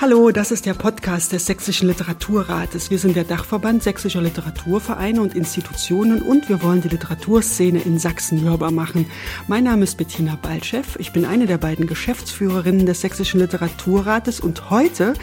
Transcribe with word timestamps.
Hallo, 0.00 0.30
das 0.30 0.52
ist 0.52 0.64
der 0.64 0.74
Podcast 0.74 1.32
des 1.32 1.46
Sächsischen 1.46 1.88
Literaturrates. 1.88 2.88
Wir 2.88 3.00
sind 3.00 3.16
der 3.16 3.24
Dachverband 3.24 3.82
sächsischer 3.82 4.22
Literaturvereine 4.22 5.20
und 5.20 5.34
Institutionen 5.34 6.22
und 6.22 6.48
wir 6.48 6.62
wollen 6.62 6.80
die 6.82 6.88
Literaturszene 6.88 7.80
in 7.80 7.98
Sachsen 7.98 8.42
hörbar 8.42 8.70
machen. 8.70 9.10
Mein 9.48 9.64
Name 9.64 9.82
ist 9.82 9.98
Bettina 9.98 10.38
Balchev. 10.40 10.96
Ich 11.00 11.12
bin 11.12 11.24
eine 11.24 11.46
der 11.46 11.58
beiden 11.58 11.88
Geschäftsführerinnen 11.88 12.86
des 12.86 13.00
Sächsischen 13.00 13.40
Literaturrates 13.40 14.38
und 14.38 14.70
heute 14.70 15.14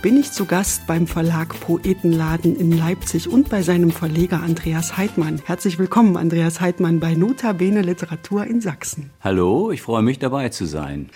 bin 0.00 0.16
ich 0.16 0.32
zu 0.32 0.46
Gast 0.46 0.86
beim 0.86 1.06
Verlag 1.06 1.60
Poetenladen 1.60 2.56
in 2.56 2.72
Leipzig 2.72 3.28
und 3.28 3.50
bei 3.50 3.60
seinem 3.60 3.90
Verleger 3.90 4.42
Andreas 4.42 4.96
Heidmann. 4.96 5.42
Herzlich 5.44 5.78
willkommen, 5.78 6.16
Andreas 6.16 6.58
Heidmann, 6.58 7.00
bei 7.00 7.16
Notabene 7.16 7.82
Literatur 7.82 8.46
in 8.46 8.62
Sachsen. 8.62 9.10
Hallo, 9.20 9.70
ich 9.72 9.82
freue 9.82 10.02
mich 10.02 10.18
dabei 10.18 10.48
zu 10.48 10.64
sein. 10.64 11.10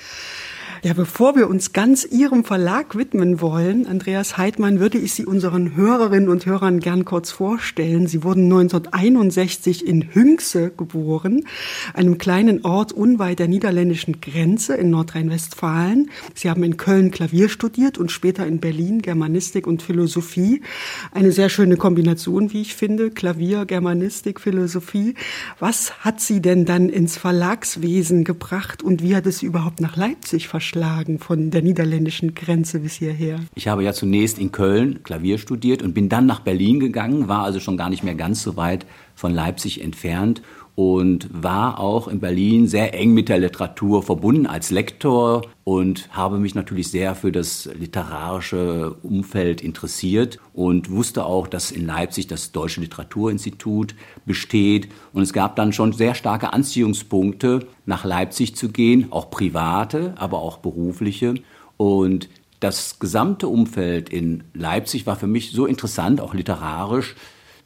Ja, 0.86 0.92
bevor 0.92 1.34
wir 1.34 1.50
uns 1.50 1.72
ganz 1.72 2.04
Ihrem 2.04 2.44
Verlag 2.44 2.96
widmen 2.96 3.40
wollen, 3.40 3.88
Andreas 3.88 4.38
Heidmann, 4.38 4.78
würde 4.78 4.98
ich 4.98 5.14
Sie 5.14 5.26
unseren 5.26 5.74
Hörerinnen 5.74 6.28
und 6.28 6.46
Hörern 6.46 6.78
gern 6.78 7.04
kurz 7.04 7.32
vorstellen. 7.32 8.06
Sie 8.06 8.22
wurden 8.22 8.44
1961 8.44 9.84
in 9.84 10.14
Hünxe 10.14 10.70
geboren, 10.70 11.44
einem 11.92 12.18
kleinen 12.18 12.64
Ort 12.64 12.92
unweit 12.92 13.40
der 13.40 13.48
niederländischen 13.48 14.20
Grenze 14.20 14.76
in 14.76 14.90
Nordrhein-Westfalen. 14.90 16.08
Sie 16.34 16.48
haben 16.48 16.62
in 16.62 16.76
Köln 16.76 17.10
Klavier 17.10 17.48
studiert 17.48 17.98
und 17.98 18.12
später 18.12 18.46
in 18.46 18.60
Berlin 18.60 19.02
Germanistik 19.02 19.66
und 19.66 19.82
Philosophie. 19.82 20.62
Eine 21.10 21.32
sehr 21.32 21.48
schöne 21.48 21.78
Kombination, 21.78 22.52
wie 22.52 22.60
ich 22.60 22.76
finde, 22.76 23.10
Klavier, 23.10 23.64
Germanistik, 23.64 24.40
Philosophie. 24.40 25.16
Was 25.58 26.04
hat 26.04 26.20
Sie 26.20 26.40
denn 26.40 26.64
dann 26.64 26.90
ins 26.90 27.16
Verlagswesen 27.16 28.22
gebracht 28.22 28.84
und 28.84 29.02
wie 29.02 29.16
hat 29.16 29.26
es 29.26 29.40
Sie 29.40 29.46
überhaupt 29.46 29.80
nach 29.80 29.96
Leipzig 29.96 30.46
verschlagen? 30.46 30.75
Verschlagen 30.76 31.18
von 31.18 31.50
der 31.50 31.62
niederländischen 31.62 32.34
Grenze 32.34 32.80
bis 32.80 32.94
hierher? 32.94 33.40
Ich 33.54 33.66
habe 33.66 33.82
ja 33.82 33.92
zunächst 33.92 34.38
in 34.38 34.52
Köln 34.52 35.02
Klavier 35.02 35.38
studiert 35.38 35.82
und 35.82 35.94
bin 35.94 36.08
dann 36.08 36.26
nach 36.26 36.40
Berlin 36.40 36.80
gegangen, 36.80 37.28
war 37.28 37.44
also 37.44 37.60
schon 37.60 37.78
gar 37.78 37.88
nicht 37.88 38.04
mehr 38.04 38.14
ganz 38.14 38.42
so 38.42 38.56
weit 38.56 38.84
von 39.14 39.32
Leipzig 39.32 39.82
entfernt 39.82 40.42
und 40.76 41.28
war 41.32 41.80
auch 41.80 42.06
in 42.06 42.20
Berlin 42.20 42.68
sehr 42.68 42.92
eng 42.92 43.14
mit 43.14 43.30
der 43.30 43.38
Literatur 43.38 44.02
verbunden 44.02 44.46
als 44.46 44.70
Lektor 44.70 45.42
und 45.64 46.14
habe 46.14 46.38
mich 46.38 46.54
natürlich 46.54 46.90
sehr 46.90 47.14
für 47.14 47.32
das 47.32 47.64
literarische 47.78 48.94
Umfeld 49.02 49.62
interessiert 49.62 50.38
und 50.52 50.90
wusste 50.90 51.24
auch, 51.24 51.48
dass 51.48 51.70
in 51.70 51.86
Leipzig 51.86 52.26
das 52.26 52.52
Deutsche 52.52 52.82
Literaturinstitut 52.82 53.94
besteht. 54.26 54.88
Und 55.14 55.22
es 55.22 55.32
gab 55.32 55.56
dann 55.56 55.72
schon 55.72 55.94
sehr 55.94 56.14
starke 56.14 56.52
Anziehungspunkte 56.52 57.66
nach 57.86 58.04
Leipzig 58.04 58.54
zu 58.54 58.68
gehen, 58.68 59.10
auch 59.10 59.30
private, 59.30 60.12
aber 60.18 60.40
auch 60.40 60.58
berufliche. 60.58 61.36
Und 61.78 62.28
das 62.60 62.98
gesamte 62.98 63.48
Umfeld 63.48 64.10
in 64.10 64.44
Leipzig 64.52 65.06
war 65.06 65.16
für 65.16 65.26
mich 65.26 65.52
so 65.52 65.64
interessant, 65.64 66.20
auch 66.20 66.34
literarisch, 66.34 67.16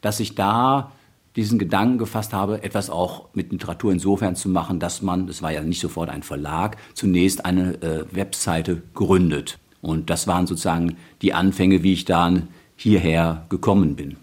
dass 0.01 0.21
ich 0.21 0.37
da 0.37 0.93
diesen 1.41 1.59
Gedanken 1.59 1.97
gefasst 1.97 2.35
habe, 2.35 2.63
etwas 2.63 2.91
auch 2.91 3.29
mit 3.33 3.51
Literatur 3.51 3.93
insofern 3.93 4.37
zu 4.37 4.51
machen, 4.51 4.79
dass 4.79 5.01
man, 5.01 5.27
das 5.27 5.41
war 5.41 5.51
ja 5.51 5.63
nicht 5.63 5.81
sofort 5.81 6.11
ein 6.11 6.23
Verlag, 6.23 6.77
zunächst 6.93 7.47
eine 7.47 7.81
äh, 7.83 8.05
Webseite 8.15 8.83
gründet. 8.93 9.59
Und 9.81 10.11
das 10.11 10.27
waren 10.27 10.47
sozusagen 10.47 10.97
die 11.23 11.33
Anfänge, 11.33 11.83
wie 11.83 11.95
ich 11.95 12.05
dann 12.05 12.49
hierher 12.77 13.47
gekommen 13.49 13.97
bin. 13.97 14.17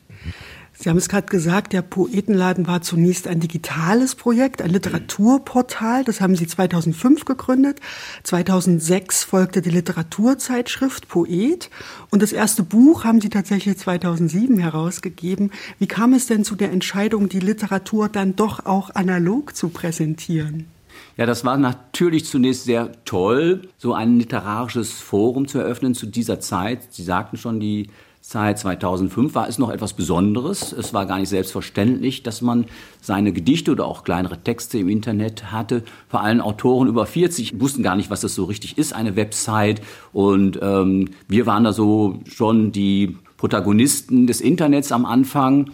Sie 0.79 0.89
haben 0.89 0.97
es 0.97 1.09
gerade 1.09 1.25
gesagt, 1.25 1.73
der 1.73 1.81
Poetenladen 1.81 2.67
war 2.67 2.83
zunächst 2.83 3.27
ein 3.27 3.39
digitales 3.39 4.13
Projekt, 4.13 4.61
ein 4.61 4.69
Literaturportal. 4.69 6.03
Das 6.03 6.21
haben 6.21 6.35
Sie 6.35 6.45
2005 6.45 7.25
gegründet. 7.25 7.79
2006 8.23 9.23
folgte 9.23 9.63
die 9.63 9.71
Literaturzeitschrift 9.71 11.07
Poet. 11.07 11.71
Und 12.11 12.21
das 12.21 12.31
erste 12.31 12.61
Buch 12.61 13.05
haben 13.05 13.21
Sie 13.21 13.29
tatsächlich 13.29 13.75
2007 13.77 14.59
herausgegeben. 14.59 15.49
Wie 15.79 15.87
kam 15.87 16.13
es 16.13 16.27
denn 16.27 16.43
zu 16.43 16.55
der 16.55 16.71
Entscheidung, 16.71 17.27
die 17.27 17.39
Literatur 17.39 18.07
dann 18.07 18.35
doch 18.35 18.67
auch 18.67 18.93
analog 18.93 19.55
zu 19.55 19.69
präsentieren? 19.69 20.67
Ja, 21.15 21.25
das 21.25 21.43
war 21.43 21.57
natürlich 21.57 22.25
zunächst 22.25 22.65
sehr 22.65 22.91
toll, 23.03 23.63
so 23.77 23.95
ein 23.95 24.19
literarisches 24.19 24.91
Forum 24.91 25.47
zu 25.47 25.57
eröffnen 25.57 25.95
zu 25.95 26.05
dieser 26.05 26.39
Zeit. 26.39 26.93
Sie 26.93 27.03
sagten 27.03 27.37
schon, 27.37 27.59
die 27.59 27.89
Zeit 28.27 28.59
2005 28.59 29.35
war 29.35 29.47
es 29.47 29.57
noch 29.57 29.69
etwas 29.69 29.93
Besonderes. 29.93 30.73
Es 30.73 30.93
war 30.93 31.05
gar 31.05 31.17
nicht 31.17 31.29
selbstverständlich, 31.29 32.23
dass 32.23 32.41
man 32.41 32.65
seine 32.99 33.31
Gedichte 33.31 33.71
oder 33.71 33.85
auch 33.85 34.03
kleinere 34.03 34.37
Texte 34.37 34.77
im 34.79 34.89
Internet 34.89 35.53
hatte. 35.53 35.81
Vor 36.09 36.19
allem 36.19 36.41
Autoren 36.41 36.89
über 36.89 37.05
40 37.05 37.61
wussten 37.61 37.83
gar 37.83 37.95
nicht, 37.95 38.09
was 38.09 38.19
das 38.19 38.35
so 38.35 38.43
richtig 38.43 38.77
ist, 38.77 38.91
eine 38.91 39.15
Website. 39.15 39.81
Und 40.11 40.59
ähm, 40.61 41.11
wir 41.29 41.45
waren 41.45 41.63
da 41.63 41.71
so 41.71 42.19
schon 42.25 42.73
die 42.73 43.15
Protagonisten 43.37 44.27
des 44.27 44.41
Internets 44.41 44.91
am 44.91 45.05
Anfang. 45.05 45.71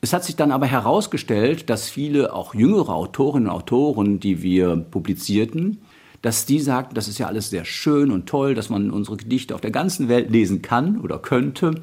Es 0.00 0.14
hat 0.14 0.24
sich 0.24 0.36
dann 0.36 0.52
aber 0.52 0.64
herausgestellt, 0.64 1.68
dass 1.68 1.90
viele 1.90 2.32
auch 2.32 2.54
jüngere 2.54 2.94
Autorinnen 2.94 3.50
und 3.50 3.54
Autoren, 3.54 4.20
die 4.20 4.40
wir 4.40 4.74
publizierten, 4.74 5.82
dass 6.22 6.46
die 6.46 6.60
sagten, 6.60 6.94
das 6.94 7.08
ist 7.08 7.18
ja 7.18 7.26
alles 7.26 7.50
sehr 7.50 7.64
schön 7.64 8.10
und 8.10 8.26
toll, 8.26 8.54
dass 8.54 8.68
man 8.68 8.90
unsere 8.90 9.16
Gedichte 9.16 9.54
auf 9.54 9.60
der 9.60 9.70
ganzen 9.70 10.08
Welt 10.08 10.30
lesen 10.30 10.62
kann 10.62 11.00
oder 11.00 11.18
könnte, 11.18 11.80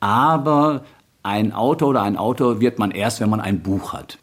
aber 0.00 0.84
ein 1.22 1.52
Autor 1.52 1.88
oder 1.88 2.02
ein 2.02 2.16
Autor 2.16 2.60
wird 2.60 2.78
man 2.78 2.90
erst, 2.90 3.20
wenn 3.20 3.30
man 3.30 3.40
ein 3.40 3.60
Buch 3.60 3.92
hat. 3.92 4.18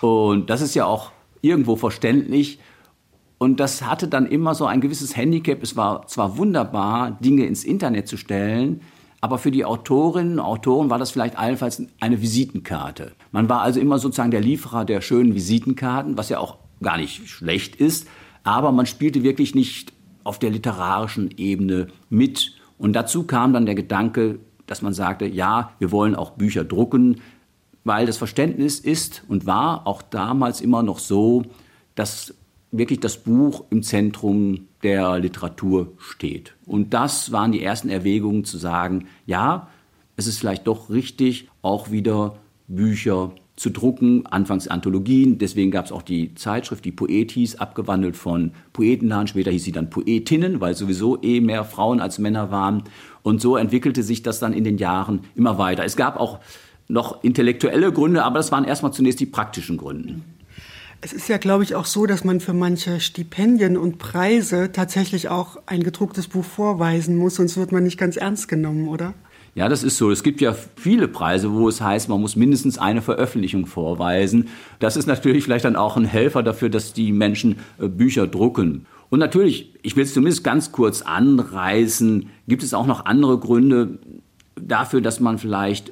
Und 0.00 0.48
das 0.50 0.60
ist 0.60 0.74
ja 0.74 0.86
auch 0.86 1.12
irgendwo 1.42 1.76
verständlich. 1.76 2.58
Und 3.38 3.60
das 3.60 3.82
hatte 3.82 4.08
dann 4.08 4.26
immer 4.26 4.54
so 4.54 4.66
ein 4.66 4.80
gewisses 4.80 5.16
Handicap. 5.16 5.62
Es 5.62 5.76
war 5.76 6.06
zwar 6.06 6.38
wunderbar, 6.38 7.12
Dinge 7.20 7.44
ins 7.44 7.64
Internet 7.64 8.08
zu 8.08 8.16
stellen, 8.16 8.80
aber 9.22 9.36
für 9.36 9.50
die 9.50 9.66
Autorinnen 9.66 10.38
und 10.38 10.44
Autoren 10.44 10.88
war 10.88 10.98
das 10.98 11.10
vielleicht 11.10 11.38
allenfalls 11.38 11.82
eine 12.00 12.22
Visitenkarte. 12.22 13.12
Man 13.32 13.48
war 13.50 13.60
also 13.60 13.80
immer 13.80 13.98
sozusagen 13.98 14.30
der 14.30 14.40
Lieferer 14.40 14.86
der 14.86 15.02
schönen 15.02 15.34
Visitenkarten, 15.34 16.16
was 16.16 16.30
ja 16.30 16.38
auch 16.38 16.56
gar 16.82 16.96
nicht 16.96 17.28
schlecht 17.28 17.76
ist 17.76 18.06
aber 18.44 18.72
man 18.72 18.86
spielte 18.86 19.22
wirklich 19.22 19.54
nicht 19.54 19.92
auf 20.24 20.38
der 20.38 20.50
literarischen 20.50 21.30
Ebene 21.36 21.88
mit. 22.08 22.54
Und 22.78 22.94
dazu 22.94 23.24
kam 23.24 23.52
dann 23.52 23.66
der 23.66 23.74
Gedanke, 23.74 24.38
dass 24.66 24.82
man 24.82 24.92
sagte, 24.92 25.26
ja, 25.26 25.72
wir 25.78 25.90
wollen 25.90 26.14
auch 26.14 26.32
Bücher 26.32 26.64
drucken, 26.64 27.20
weil 27.84 28.06
das 28.06 28.18
Verständnis 28.18 28.78
ist 28.78 29.24
und 29.28 29.46
war 29.46 29.86
auch 29.86 30.02
damals 30.02 30.60
immer 30.60 30.82
noch 30.82 30.98
so, 30.98 31.42
dass 31.94 32.34
wirklich 32.70 33.00
das 33.00 33.16
Buch 33.16 33.64
im 33.70 33.82
Zentrum 33.82 34.68
der 34.82 35.18
Literatur 35.18 35.92
steht. 35.98 36.54
Und 36.66 36.94
das 36.94 37.32
waren 37.32 37.52
die 37.52 37.62
ersten 37.62 37.88
Erwägungen 37.88 38.44
zu 38.44 38.58
sagen, 38.58 39.06
ja, 39.26 39.68
es 40.16 40.26
ist 40.26 40.38
vielleicht 40.38 40.66
doch 40.66 40.90
richtig, 40.90 41.48
auch 41.62 41.90
wieder 41.90 42.36
Bücher 42.68 43.32
zu 43.60 43.68
drucken, 43.68 44.24
anfangs 44.24 44.68
Anthologien, 44.68 45.36
deswegen 45.36 45.70
gab 45.70 45.84
es 45.84 45.92
auch 45.92 46.00
die 46.00 46.34
Zeitschrift, 46.34 46.82
die 46.82 46.92
Poet 46.92 47.30
hieß, 47.30 47.56
abgewandelt 47.56 48.16
von 48.16 48.52
Poetenladen, 48.72 49.26
später 49.26 49.50
hieß 49.50 49.64
sie 49.64 49.72
dann 49.72 49.90
Poetinnen, 49.90 50.62
weil 50.62 50.74
sowieso 50.74 51.20
eh 51.22 51.42
mehr 51.42 51.66
Frauen 51.66 52.00
als 52.00 52.18
Männer 52.18 52.50
waren. 52.50 52.84
Und 53.22 53.42
so 53.42 53.58
entwickelte 53.58 54.02
sich 54.02 54.22
das 54.22 54.38
dann 54.38 54.54
in 54.54 54.64
den 54.64 54.78
Jahren 54.78 55.20
immer 55.34 55.58
weiter. 55.58 55.84
Es 55.84 55.94
gab 55.94 56.18
auch 56.18 56.38
noch 56.88 57.22
intellektuelle 57.22 57.92
Gründe, 57.92 58.24
aber 58.24 58.38
das 58.38 58.50
waren 58.50 58.64
erstmal 58.64 58.94
zunächst 58.94 59.20
die 59.20 59.26
praktischen 59.26 59.76
Gründe. 59.76 60.22
Es 61.02 61.12
ist 61.12 61.28
ja, 61.28 61.36
glaube 61.36 61.62
ich, 61.62 61.74
auch 61.74 61.84
so, 61.84 62.06
dass 62.06 62.24
man 62.24 62.40
für 62.40 62.54
manche 62.54 62.98
Stipendien 62.98 63.76
und 63.76 63.98
Preise 63.98 64.72
tatsächlich 64.72 65.28
auch 65.28 65.58
ein 65.66 65.82
gedrucktes 65.82 66.28
Buch 66.28 66.46
vorweisen 66.46 67.14
muss, 67.14 67.34
sonst 67.34 67.58
wird 67.58 67.72
man 67.72 67.84
nicht 67.84 67.98
ganz 67.98 68.16
ernst 68.16 68.48
genommen, 68.48 68.88
oder? 68.88 69.12
Ja, 69.54 69.68
das 69.68 69.82
ist 69.82 69.96
so. 69.96 70.10
Es 70.10 70.22
gibt 70.22 70.40
ja 70.40 70.54
viele 70.76 71.08
Preise, 71.08 71.52
wo 71.52 71.68
es 71.68 71.80
heißt, 71.80 72.08
man 72.08 72.20
muss 72.20 72.36
mindestens 72.36 72.78
eine 72.78 73.02
Veröffentlichung 73.02 73.66
vorweisen. 73.66 74.48
Das 74.78 74.96
ist 74.96 75.06
natürlich 75.06 75.44
vielleicht 75.44 75.64
dann 75.64 75.76
auch 75.76 75.96
ein 75.96 76.04
Helfer 76.04 76.42
dafür, 76.42 76.68
dass 76.68 76.92
die 76.92 77.12
Menschen 77.12 77.56
äh, 77.78 77.88
Bücher 77.88 78.26
drucken. 78.26 78.86
Und 79.08 79.18
natürlich, 79.18 79.72
ich 79.82 79.96
will 79.96 80.04
es 80.04 80.14
zumindest 80.14 80.44
ganz 80.44 80.70
kurz 80.70 81.02
anreißen, 81.02 82.30
gibt 82.46 82.62
es 82.62 82.74
auch 82.74 82.86
noch 82.86 83.06
andere 83.06 83.38
Gründe 83.38 83.98
dafür, 84.54 85.00
dass 85.00 85.18
man 85.18 85.38
vielleicht 85.38 85.90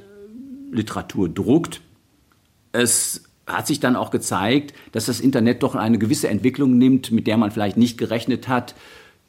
Literatur 0.71 1.29
druckt. 1.29 1.81
Es 2.71 3.25
hat 3.47 3.67
sich 3.67 3.81
dann 3.81 3.97
auch 3.97 4.11
gezeigt, 4.11 4.73
dass 4.93 5.07
das 5.07 5.21
Internet 5.21 5.63
doch 5.63 5.75
eine 5.75 5.99
gewisse 5.99 6.29
Entwicklung 6.29 6.79
nimmt, 6.79 7.11
mit 7.11 7.27
der 7.27 7.39
man 7.39 7.51
vielleicht 7.51 7.77
nicht 7.77 7.99
gerechnet 7.99 8.47
hat. 8.47 8.75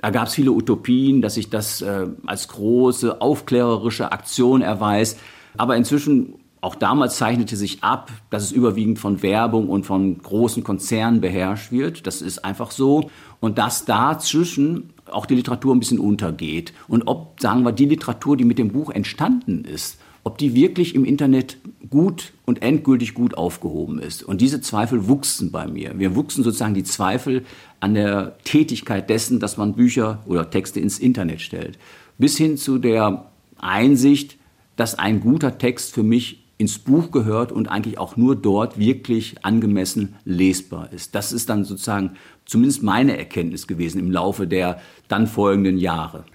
Da 0.01 0.12
gab 0.12 0.28
es 0.28 0.34
viele 0.34 0.51
Utopien, 0.51 1.22
dass 1.22 1.36
sich 1.36 1.50
das 1.50 1.81
äh, 1.81 2.07
als 2.25 2.48
große 2.48 3.22
aufklärerische 3.22 4.12
Aktion 4.12 4.62
erweist. 4.62 5.19
Aber 5.57 5.75
inzwischen, 5.75 6.36
auch 6.62 6.75
damals 6.75 7.18
zeichnete 7.18 7.56
sich 7.57 7.84
ab, 7.84 8.12
dass 8.30 8.44
es 8.44 8.51
überwiegend 8.51 9.00
von 9.00 9.22
Werbung 9.22 9.69
und 9.69 9.86
von 9.86 10.18
großen 10.18 10.63
Konzernen 10.63 11.22
beherrscht 11.22 11.72
wird. 11.72 12.07
Das 12.07 12.22
ist 12.22 12.46
einfach 12.46 12.72
so. 12.72 13.10
Und 13.42 13.57
dass 13.57 13.86
dazwischen 13.86 14.92
auch 15.12 15.25
die 15.25 15.36
Literatur 15.36 15.75
ein 15.75 15.80
bisschen 15.80 16.00
untergeht. 16.00 16.74
Und 16.88 17.07
ob, 17.07 17.40
sagen 17.40 17.63
wir, 17.63 17.72
die 17.72 17.86
Literatur, 17.86 18.38
die 18.38 18.46
mit 18.46 18.57
dem 18.57 18.69
Buch 18.69 18.90
entstanden 18.92 19.66
ist, 19.66 19.98
ob 20.24 20.38
die 20.38 20.54
wirklich 20.54 20.96
im 20.96 21.06
Internet 21.06 21.57
gut 21.90 22.34
und 22.46 22.62
endgültig 22.62 23.13
gut 23.13 23.38
aufgehoben 23.38 24.00
ist. 24.00 24.22
Und 24.22 24.42
diese 24.42 24.62
Zweifel 24.62 25.07
wuchsen 25.07 25.51
bei 25.51 25.68
mir. 25.68 25.98
Wir 25.98 26.16
wuchsen 26.16 26.44
sozusagen 26.44 26.74
die 26.74 26.84
Zweifel 26.84 27.46
an 27.80 27.94
der 27.94 28.38
Tätigkeit 28.44 29.10
dessen, 29.10 29.40
dass 29.40 29.58
man 29.58 29.74
Bücher 29.74 30.24
oder 30.26 30.50
Texte 30.50 30.80
ins 30.80 31.00
Internet 31.00 31.42
stellt. 31.42 31.80
Bis 32.18 32.38
hin 32.38 32.58
zu 32.58 32.78
der 32.78 33.31
Einsicht, 33.58 34.38
dass 34.76 34.96
ein 34.96 35.20
guter 35.22 35.58
Text 35.58 35.94
für 35.94 36.04
mich 36.04 36.46
ins 36.58 36.78
Buch 36.78 37.12
gehört 37.12 37.54
und 37.54 37.70
eigentlich 37.70 37.98
auch 37.98 38.18
nur 38.18 38.36
dort 38.36 38.78
wirklich 38.78 39.46
angemessen 39.46 40.16
lesbar 40.26 40.92
ist. 40.92 41.16
Das 41.16 41.31
ist 41.31 41.50
dann 41.50 41.64
sozusagen 41.64 42.12
zumindest 42.46 42.84
meine 42.84 43.18
Erkenntnis 43.18 43.66
gewesen 43.66 44.00
im 44.00 44.12
Laufe 44.12 44.46
der 44.46 44.82
dann 45.08 45.28
folgenden 45.28 45.78
Jahre. 45.78 46.25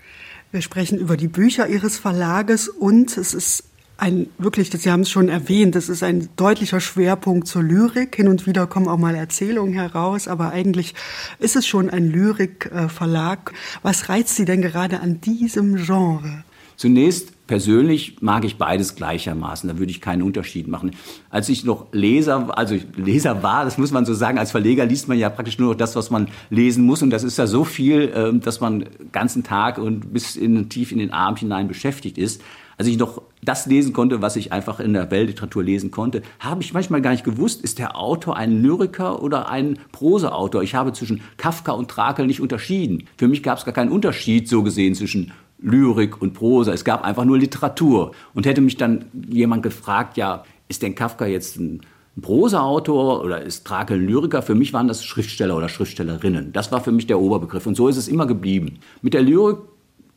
Wir 0.50 0.62
sprechen 0.62 0.99
über 0.99 1.19
die 1.19 1.29
Bücher 1.29 1.69
Ihres 1.69 1.99
Verlages 1.99 2.69
und 2.69 3.17
es 3.19 3.35
ist 3.35 3.64
ein 3.96 4.29
wirklich, 4.38 4.70
Sie 4.70 4.91
haben 4.91 5.02
es 5.02 5.11
schon 5.11 5.29
erwähnt, 5.29 5.75
das 5.75 5.88
ist 5.88 6.02
ein 6.02 6.29
deutlicher 6.37 6.81
Schwerpunkt 6.81 7.46
zur 7.46 7.62
Lyrik. 7.62 8.17
Hin 8.17 8.29
und 8.29 8.46
wieder 8.46 8.67
kommen 8.67 8.88
auch 8.88 8.99
mal 8.99 9.14
Erzählungen 9.14 9.75
heraus, 9.75 10.29
aber 10.29 10.50
eigentlich 10.50 10.94
ist 11.38 11.56
es 11.56 11.67
schon 11.67 11.91
ein 11.91 12.11
Lyrikverlag. 12.11 13.52
Was 13.82 14.08
reizt 14.08 14.37
Sie 14.37 14.44
denn 14.44 14.62
gerade 14.62 15.00
an 15.00 15.20
diesem 15.20 15.76
Genre? 15.76 16.44
Zunächst 16.76 17.46
persönlich 17.46 18.17
mag 18.20 18.44
ich 18.44 18.56
beides 18.56 18.96
gleichermaßen. 18.96 19.69
Da 19.69 19.79
würde 19.79 19.93
ich 19.93 20.00
keinen 20.00 20.23
Unterschied 20.23 20.67
machen. 20.67 20.93
Als 21.31 21.49
ich 21.49 21.64
noch 21.64 21.87
Leser, 21.93 22.58
also 22.58 22.76
Leser 22.97 23.43
war, 23.44 23.64
das 23.64 23.79
muss 23.79 23.93
man 23.93 24.05
so 24.05 24.14
sagen, 24.14 24.38
als 24.38 24.50
Verleger 24.50 24.85
liest 24.85 25.06
man 25.06 25.19
ja 25.19 25.29
praktisch 25.29 25.58
nur 25.58 25.70
noch 25.70 25.76
das, 25.76 25.94
was 25.94 26.11
man 26.11 26.29
lesen 26.50 26.85
muss. 26.85 27.02
Und 27.02 27.11
das 27.11 27.23
ist 27.23 27.38
ja 27.38 27.47
so 27.47 27.64
viel, 27.64 28.12
ähm, 28.14 28.40
dass 28.40 28.61
man 28.61 28.81
den 28.81 29.12
ganzen 29.12 29.44
Tag 29.44 29.79
und 29.79 30.12
bis 30.12 30.35
in, 30.35 30.69
tief 30.69 30.90
in 30.90 30.99
den 30.99 31.12
Abend 31.12 31.38
hinein 31.38 31.69
beschäftigt 31.69 32.19
ist. 32.19 32.43
Als 32.76 32.88
ich 32.88 32.99
noch 32.99 33.23
das 33.43 33.67
lesen 33.67 33.93
konnte, 33.93 34.23
was 34.23 34.37
ich 34.37 34.53
einfach 34.53 34.81
in 34.81 34.93
der 34.93 35.11
Weltliteratur 35.11 35.62
lesen 35.62 35.91
konnte, 35.91 36.23
habe 36.41 36.62
ich 36.62 36.73
manchmal 36.73 37.03
gar 37.03 37.11
nicht 37.11 37.25
gewusst, 37.25 37.62
ist 37.62 37.79
der 37.79 37.97
Autor 37.97 38.37
ein 38.37 38.62
Lyriker 38.62 39.23
oder 39.23 39.49
ein 39.49 39.79
Prosaautor. 39.93 40.62
Ich 40.62 40.75
habe 40.75 40.93
zwischen 40.93 41.21
Kafka 41.37 41.73
und 41.73 41.91
Trakel 41.91 42.26
nicht 42.26 42.41
unterschieden. 42.41 43.05
Für 43.17 43.29
mich 43.29 43.43
gab 43.43 43.59
es 43.59 43.65
gar 43.65 43.75
keinen 43.75 43.93
Unterschied 43.93 44.49
so 44.49 44.62
gesehen 44.62 44.94
zwischen 44.94 45.32
Lyrik 45.59 46.21
und 46.21 46.35
Prosa. 46.35 46.73
Es 46.73 46.85
gab 46.85 47.05
einfach 47.05 47.25
nur 47.25 47.38
Literatur. 47.38 48.12
Und 48.35 48.47
hätte 48.47 48.61
mich 48.61 48.76
dann 48.76 49.06
jemand 49.29 49.62
gefragt, 49.62 50.17
ja, 50.17 50.44
ist 50.69 50.82
denn 50.82 50.94
Kafka 50.94 51.26
jetzt 51.26 51.59
ein 51.59 51.81
Prosa-Autor 52.21 53.25
oder 53.25 53.43
ist 53.43 53.67
Trakel 53.67 53.99
ein 53.99 54.06
Lyriker? 54.06 54.43
Für 54.43 54.55
mich 54.55 54.73
waren 54.73 54.88
das 54.88 55.05
Schriftsteller 55.05 55.56
oder 55.56 55.69
Schriftstellerinnen. 55.69 56.53
Das 56.53 56.71
war 56.71 56.82
für 56.82 56.93
mich 56.93 57.06
der 57.06 57.19
Oberbegriff. 57.19 57.67
Und 57.67 57.76
so 57.76 57.88
ist 57.88 57.97
es 57.97 58.09
immer 58.09 58.26
geblieben. 58.26 58.79
Mit 59.03 59.15
der 59.15 59.23
Lyrik 59.23 59.59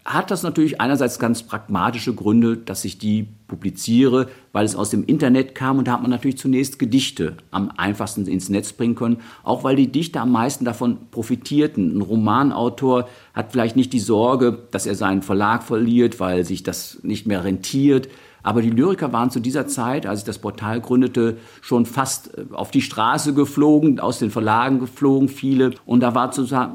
hat 0.07 0.31
das 0.31 0.41
natürlich 0.41 0.79
einerseits 0.79 1.19
ganz 1.19 1.43
pragmatische 1.43 2.15
Gründe, 2.15 2.55
dass 2.55 2.85
ich 2.85 2.97
die 2.97 3.27
publiziere, 3.47 4.29
weil 4.53 4.63
es 4.63 4.75
aus 4.75 4.89
dem 4.89 5.03
Internet 5.03 5.53
kam 5.53 5.77
und 5.77 5.87
da 5.87 5.93
hat 5.93 6.01
man 6.01 6.09
natürlich 6.09 6.37
zunächst 6.37 6.79
Gedichte 6.79 7.35
am 7.51 7.71
einfachsten 7.75 8.25
ins 8.25 8.47
Netz 8.47 8.71
bringen 8.71 8.95
können, 8.95 9.17
auch 9.43 9.65
weil 9.65 9.75
die 9.75 9.91
Dichter 9.91 10.21
am 10.21 10.31
meisten 10.31 10.63
davon 10.63 11.09
profitierten. 11.11 11.97
Ein 11.97 12.01
Romanautor 12.01 13.09
hat 13.33 13.51
vielleicht 13.51 13.75
nicht 13.75 13.91
die 13.91 13.99
Sorge, 13.99 14.57
dass 14.71 14.85
er 14.85 14.95
seinen 14.95 15.23
Verlag 15.23 15.63
verliert, 15.63 16.21
weil 16.21 16.45
sich 16.45 16.63
das 16.63 16.99
nicht 17.03 17.27
mehr 17.27 17.43
rentiert. 17.43 18.07
Aber 18.47 18.61
die 18.61 18.69
Lyriker 18.69 19.11
waren 19.11 19.29
zu 19.29 19.41
dieser 19.41 19.67
Zeit, 19.67 20.05
als 20.05 20.19
ich 20.19 20.25
das 20.25 20.39
Portal 20.39 20.79
gründete, 20.79 21.35
schon 21.59 21.85
fast 21.85 22.37
äh, 22.37 22.45
auf 22.53 22.71
die 22.71 22.81
Straße 22.81 23.33
geflogen, 23.33 23.99
aus 23.99 24.19
den 24.19 24.31
Verlagen 24.31 24.79
geflogen, 24.79 25.27
viele. 25.27 25.71
Und 25.85 25.99
da 25.99 26.15
war 26.15 26.31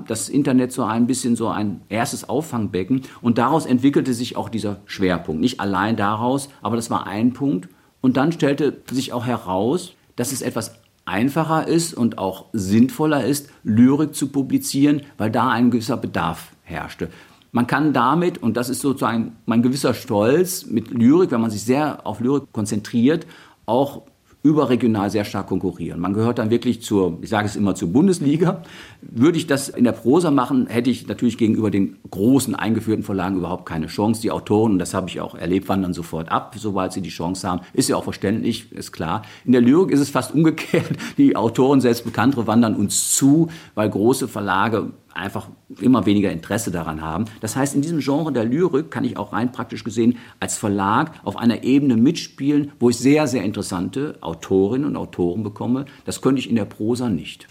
das 0.06 0.28
Internet 0.28 0.72
so 0.72 0.84
ein 0.84 1.06
bisschen 1.06 1.34
so 1.34 1.48
ein 1.48 1.80
erstes 1.88 2.28
Auffangbecken. 2.28 3.00
Und 3.22 3.38
daraus 3.38 3.64
entwickelte 3.64 4.12
sich 4.12 4.36
auch 4.36 4.50
dieser 4.50 4.80
Schwerpunkt. 4.84 5.40
Nicht 5.40 5.60
allein 5.60 5.96
daraus, 5.96 6.50
aber 6.60 6.76
das 6.76 6.90
war 6.90 7.06
ein 7.06 7.32
Punkt. 7.32 7.70
Und 8.02 8.18
dann 8.18 8.32
stellte 8.32 8.82
sich 8.90 9.14
auch 9.14 9.24
heraus, 9.24 9.94
dass 10.16 10.32
es 10.32 10.42
etwas 10.42 10.74
einfacher 11.06 11.68
ist 11.68 11.94
und 11.94 12.18
auch 12.18 12.50
sinnvoller 12.52 13.24
ist, 13.24 13.48
Lyrik 13.64 14.14
zu 14.14 14.28
publizieren, 14.28 15.00
weil 15.16 15.30
da 15.30 15.48
ein 15.48 15.70
gewisser 15.70 15.96
Bedarf 15.96 16.52
herrschte. 16.64 17.08
Man 17.54 17.66
kann 17.66 17.92
damit, 17.92 18.42
und 18.42 18.56
das 18.56 18.70
ist 18.70 18.80
sozusagen 18.80 19.36
mein 19.44 19.62
gewisser 19.62 19.92
Stolz, 19.92 20.64
mit 20.64 20.90
Lyrik, 20.90 21.30
wenn 21.30 21.40
man 21.42 21.50
sich 21.50 21.62
sehr 21.62 22.06
auf 22.06 22.20
Lyrik 22.20 22.50
konzentriert, 22.50 23.26
auch 23.66 24.02
überregional 24.42 25.10
sehr 25.10 25.24
stark 25.24 25.46
konkurrieren. 25.46 26.00
Man 26.00 26.14
gehört 26.14 26.38
dann 26.38 26.50
wirklich 26.50 26.82
zur, 26.82 27.18
ich 27.22 27.30
sage 27.30 27.46
es 27.46 27.54
immer, 27.54 27.74
zur 27.74 27.92
Bundesliga. 27.92 28.62
Würde 29.00 29.38
ich 29.38 29.46
das 29.46 29.68
in 29.68 29.84
der 29.84 29.92
Prosa 29.92 30.30
machen, 30.30 30.66
hätte 30.66 30.90
ich 30.90 31.06
natürlich 31.06 31.38
gegenüber 31.38 31.70
den 31.70 31.96
großen 32.10 32.54
eingeführten 32.54 33.04
Verlagen 33.04 33.36
überhaupt 33.36 33.66
keine 33.66 33.86
Chance. 33.86 34.20
Die 34.20 34.32
Autoren, 34.32 34.72
und 34.72 34.78
das 34.78 34.94
habe 34.94 35.08
ich 35.08 35.20
auch 35.20 35.36
erlebt, 35.36 35.68
wandern 35.68 35.94
sofort 35.94 36.30
ab, 36.30 36.54
sobald 36.58 36.92
sie 36.92 37.02
die 37.02 37.10
Chance 37.10 37.48
haben. 37.48 37.60
Ist 37.72 37.88
ja 37.88 37.96
auch 37.96 38.04
verständlich, 38.04 38.72
ist 38.72 38.92
klar. 38.92 39.22
In 39.44 39.52
der 39.52 39.60
Lyrik 39.60 39.90
ist 39.90 40.00
es 40.00 40.10
fast 40.10 40.34
umgekehrt. 40.34 40.90
Die 41.18 41.36
Autoren, 41.36 41.80
selbst 41.80 42.04
bekanntere, 42.04 42.46
wandern 42.46 42.74
uns 42.74 43.14
zu, 43.14 43.48
weil 43.74 43.88
große 43.88 44.26
Verlage 44.26 44.90
einfach 45.14 45.48
immer 45.80 46.06
weniger 46.06 46.30
Interesse 46.30 46.70
daran 46.70 47.00
haben. 47.00 47.26
Das 47.40 47.56
heißt, 47.56 47.74
in 47.74 47.82
diesem 47.82 48.00
Genre 48.00 48.32
der 48.32 48.44
Lyrik 48.44 48.90
kann 48.90 49.04
ich 49.04 49.16
auch 49.16 49.32
rein 49.32 49.52
praktisch 49.52 49.84
gesehen 49.84 50.16
als 50.40 50.56
Verlag 50.56 51.12
auf 51.24 51.36
einer 51.36 51.64
Ebene 51.64 51.96
mitspielen, 51.96 52.72
wo 52.78 52.90
ich 52.90 52.98
sehr, 52.98 53.26
sehr 53.26 53.44
interessante 53.44 54.16
Autorinnen 54.32 54.88
und 54.88 54.96
Autoren 54.96 55.42
bekomme. 55.42 55.86
Das 56.04 56.20
könnte 56.20 56.40
ich 56.40 56.50
in 56.50 56.56
der 56.56 56.64
Prosa 56.64 57.08
nicht. 57.08 57.46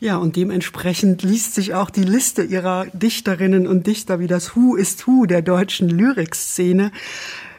Ja, 0.00 0.16
und 0.16 0.36
dementsprechend 0.36 1.22
liest 1.22 1.54
sich 1.54 1.74
auch 1.74 1.90
die 1.90 2.04
Liste 2.04 2.42
ihrer 2.42 2.86
Dichterinnen 2.94 3.66
und 3.66 3.86
Dichter 3.86 4.18
wie 4.18 4.26
das 4.26 4.56
Who 4.56 4.74
ist 4.74 5.06
Who 5.06 5.26
der 5.26 5.42
deutschen 5.42 5.90
Lyrikszene. 5.90 6.90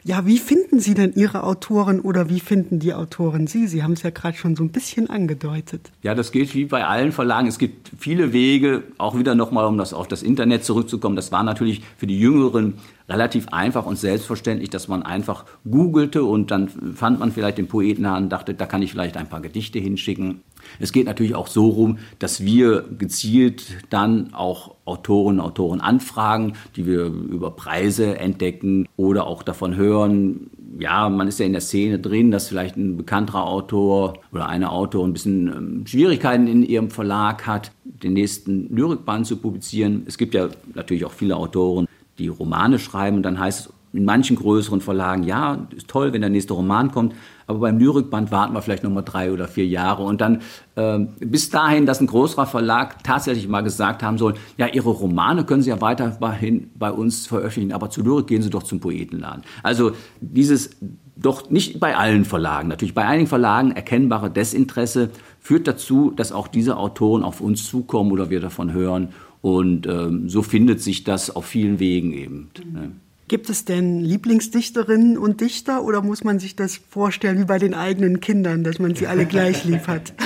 Ja, 0.04 0.26
wie 0.26 0.40
finden 0.40 0.80
Sie 0.80 0.96
denn 0.96 1.14
Ihre 1.14 1.44
Autoren 1.44 2.00
oder 2.00 2.28
wie 2.28 2.40
finden 2.40 2.80
die 2.80 2.96
Autoren 2.96 3.46
Sie? 3.46 3.68
Sie 3.68 3.84
haben 3.84 3.94
es 3.94 4.02
ja 4.02 4.10
gerade 4.10 4.36
schon 4.36 4.56
so 4.56 4.64
ein 4.64 4.72
bisschen 4.72 5.08
angedeutet. 5.08 5.92
Ja, 6.02 6.16
das 6.16 6.32
geht 6.32 6.56
wie 6.56 6.66
bei 6.66 6.88
allen 6.88 7.12
Verlagen. 7.12 7.48
Es 7.48 7.60
gibt 7.60 7.92
viele 8.00 8.34
Wege, 8.34 8.82
auch 8.98 9.16
wieder 9.16 9.36
nochmal, 9.36 9.68
um 9.68 9.78
das 9.78 9.94
auf 9.94 10.08
das 10.08 10.24
Internet 10.24 10.66
zurückzukommen. 10.66 11.16
Das 11.16 11.32
war 11.32 11.44
natürlich 11.44 11.84
für 11.98 12.08
die 12.08 12.20
Jüngeren 12.20 12.74
relativ 13.12 13.50
einfach 13.50 13.86
und 13.86 13.98
selbstverständlich, 13.98 14.70
dass 14.70 14.88
man 14.88 15.04
einfach 15.04 15.46
googelte 15.70 16.24
und 16.24 16.52
dann 16.52 16.70
fand 16.96 17.20
man 17.20 17.32
vielleicht 17.32 17.58
den 17.58 17.68
Poeten 17.68 18.06
an 18.06 18.24
und 18.24 18.30
dachte, 18.30 18.54
da 18.54 18.66
kann 18.66 18.82
ich 18.82 18.92
vielleicht 18.92 19.18
ein 19.18 19.30
paar 19.30 19.42
Gedichte 19.42 19.80
hinschicken. 19.80 20.42
Es 20.80 20.92
geht 20.92 21.06
natürlich 21.08 21.36
auch 21.36 21.48
so 21.48 21.68
rum, 21.68 21.98
dass 22.20 22.44
wir 22.44 22.86
gezielt 22.98 23.64
dann 23.90 24.34
auch 24.34 24.76
Autorinnen 24.86 25.40
und 25.40 25.46
Autoren 25.46 25.82
anfragen, 25.82 26.54
die 26.76 26.86
wir 26.86 27.06
über 27.06 27.52
Preise 27.52 28.18
entdecken 28.18 28.88
oder 28.96 29.28
auch 29.28 29.44
davon 29.44 29.76
hören, 29.76 30.52
ja, 30.80 31.10
man 31.10 31.28
ist 31.28 31.40
ja 31.40 31.46
in 31.46 31.52
der 31.52 31.62
Szene 31.62 32.00
drin, 32.00 32.32
dass 32.32 32.48
vielleicht 32.48 32.78
ein 32.78 32.98
bekannterer 32.98 33.46
Autor 33.46 34.20
oder 34.32 34.48
eine 34.48 34.72
Autor 34.72 35.06
ein 35.06 35.14
bisschen 35.14 35.48
ähm, 35.48 35.88
Schwierigkeiten 35.88 36.48
in 36.48 36.64
ihrem 36.64 36.90
Verlag 36.90 37.46
hat, 37.46 37.72
den 37.84 38.14
nächsten 38.14 38.74
Lyrikband 38.76 39.28
zu 39.28 39.38
publizieren. 39.38 40.04
Es 40.08 40.18
gibt 40.18 40.34
ja 40.34 40.50
natürlich 40.74 41.06
auch 41.06 41.12
viele 41.12 41.36
Autoren, 41.36 41.88
die 42.22 42.28
Romane 42.30 42.80
schreiben 42.80 43.18
und 43.18 43.24
dann 43.24 43.40
heißt 43.40 43.68
es 43.68 43.74
in 43.94 44.06
manchen 44.06 44.38
größeren 44.38 44.80
Verlagen, 44.80 45.24
ja, 45.24 45.68
ist 45.76 45.90
toll, 45.90 46.14
wenn 46.14 46.22
der 46.22 46.30
nächste 46.30 46.54
Roman 46.54 46.92
kommt, 46.92 47.14
aber 47.46 47.60
beim 47.60 47.78
Lyrikband 47.78 48.32
warten 48.32 48.54
wir 48.54 48.62
vielleicht 48.62 48.84
noch 48.84 48.92
mal 48.92 49.02
drei 49.02 49.34
oder 49.34 49.48
vier 49.50 49.68
Jahre 49.68 50.04
und 50.04 50.22
dann 50.22 50.42
äh, 50.76 51.00
bis 51.20 51.50
dahin, 51.50 51.86
dass 51.86 52.00
ein 52.00 52.08
größerer 52.08 52.46
Verlag 52.46 53.04
tatsächlich 53.04 53.50
mal 53.50 53.62
gesagt 53.62 54.02
haben 54.02 54.18
soll, 54.18 54.36
ja, 54.58 54.68
Ihre 54.68 54.90
Romane 54.90 55.44
können 55.44 55.62
Sie 55.62 55.70
ja 55.70 55.82
weiterhin 55.82 56.70
bei 56.76 56.92
uns 56.92 57.28
veröffentlichen, 57.28 57.74
aber 57.74 57.90
zu 57.90 58.02
Lyrik 58.02 58.28
gehen 58.28 58.42
Sie 58.42 58.50
doch 58.50 58.64
zum 58.64 58.80
Poetenladen. 58.80 59.44
Also 59.62 59.92
dieses 60.22 60.78
doch 61.18 61.50
nicht 61.50 61.80
bei 61.80 61.96
allen 61.98 62.26
Verlagen, 62.26 62.70
natürlich 62.70 62.96
bei 62.96 63.06
einigen 63.06 63.28
Verlagen 63.28 63.72
erkennbare 63.72 64.32
Desinteresse 64.32 65.10
führt 65.40 65.68
dazu, 65.68 66.12
dass 66.16 66.32
auch 66.32 66.48
diese 66.48 66.78
Autoren 66.78 67.24
auf 67.24 67.42
uns 67.42 67.68
zukommen 67.68 68.12
oder 68.12 68.30
wir 68.30 68.40
davon 68.40 68.72
hören 68.72 69.10
und 69.42 69.88
ähm, 69.88 70.30
so 70.30 70.42
findet 70.42 70.82
sich 70.82 71.04
das 71.04 71.36
auf 71.36 71.46
vielen 71.46 71.80
Wegen 71.80 72.14
eben. 72.14 72.50
Ne? 72.72 72.92
Gibt 73.28 73.50
es 73.50 73.64
denn 73.64 74.02
Lieblingsdichterinnen 74.02 75.18
und 75.18 75.40
Dichter 75.40 75.84
oder 75.84 76.02
muss 76.02 76.24
man 76.24 76.40
sich 76.40 76.58
das 76.58 76.76
vorstellen 76.76 77.40
wie 77.40 77.46
bei 77.46 77.60
den 77.60 77.74
eigenen 77.74 78.20
Kindern, 78.20 78.64
dass 78.66 78.78
man 78.78 78.94
sie 78.94 79.08
alle 79.08 79.26
gleich 79.26 79.64
lieb 79.66 79.88
hat? 79.88 80.14